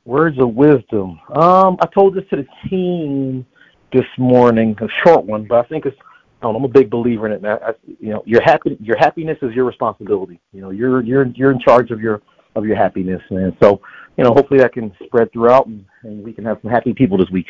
Words 0.05 0.39
of 0.41 0.55
wisdom. 0.55 1.21
Um, 1.35 1.77
I 1.81 1.87
told 1.93 2.15
this 2.15 2.25
to 2.31 2.37
the 2.37 2.47
team 2.69 3.45
this 3.93 4.07
morning, 4.17 4.77
a 4.81 4.89
short 5.05 5.25
one, 5.27 5.45
but 5.45 5.65
I 5.65 5.69
think 5.69 5.87
it's. 5.87 5.97
I 6.43 6.49
I'm 6.49 6.65
a 6.65 6.69
big 6.69 6.91
believer 6.91 7.27
in 7.27 7.33
it, 7.33 7.43
man. 7.43 7.59
I, 7.65 7.73
you 8.01 8.11
know, 8.11 8.23
your 8.27 8.43
happy 8.43 8.77
your 8.81 8.97
happiness 8.97 9.39
is 9.43 9.53
your 9.55 9.65
responsibility. 9.65 10.41
You 10.53 10.61
know, 10.61 10.71
you're 10.71 11.03
you're 11.03 11.27
you're 11.27 11.51
in 11.51 11.61
charge 11.61 11.91
of 11.91 12.01
your 12.01 12.23
of 12.55 12.65
your 12.65 12.77
happiness, 12.77 13.23
man. 13.31 13.57
So, 13.63 13.81
you 14.17 14.25
know, 14.25 14.33
hopefully 14.33 14.61
that 14.61 14.73
can 14.73 14.93
spread 15.05 15.33
throughout, 15.33 15.67
and, 15.67 15.85
and 16.03 16.23
we 16.23 16.33
can 16.33 16.45
have 16.45 16.59
some 16.63 16.71
happy 16.71 16.93
people 16.93 17.19
this 17.19 17.31
week. 17.31 17.47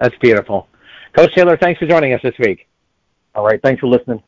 That's 0.00 0.14
beautiful, 0.20 0.68
Coach 1.16 1.34
Taylor. 1.34 1.56
Thanks 1.56 1.78
for 1.78 1.86
joining 1.86 2.12
us 2.14 2.20
this 2.22 2.34
week. 2.38 2.68
All 3.34 3.44
right. 3.44 3.60
Thanks 3.62 3.80
for 3.80 3.86
listening. 3.86 4.22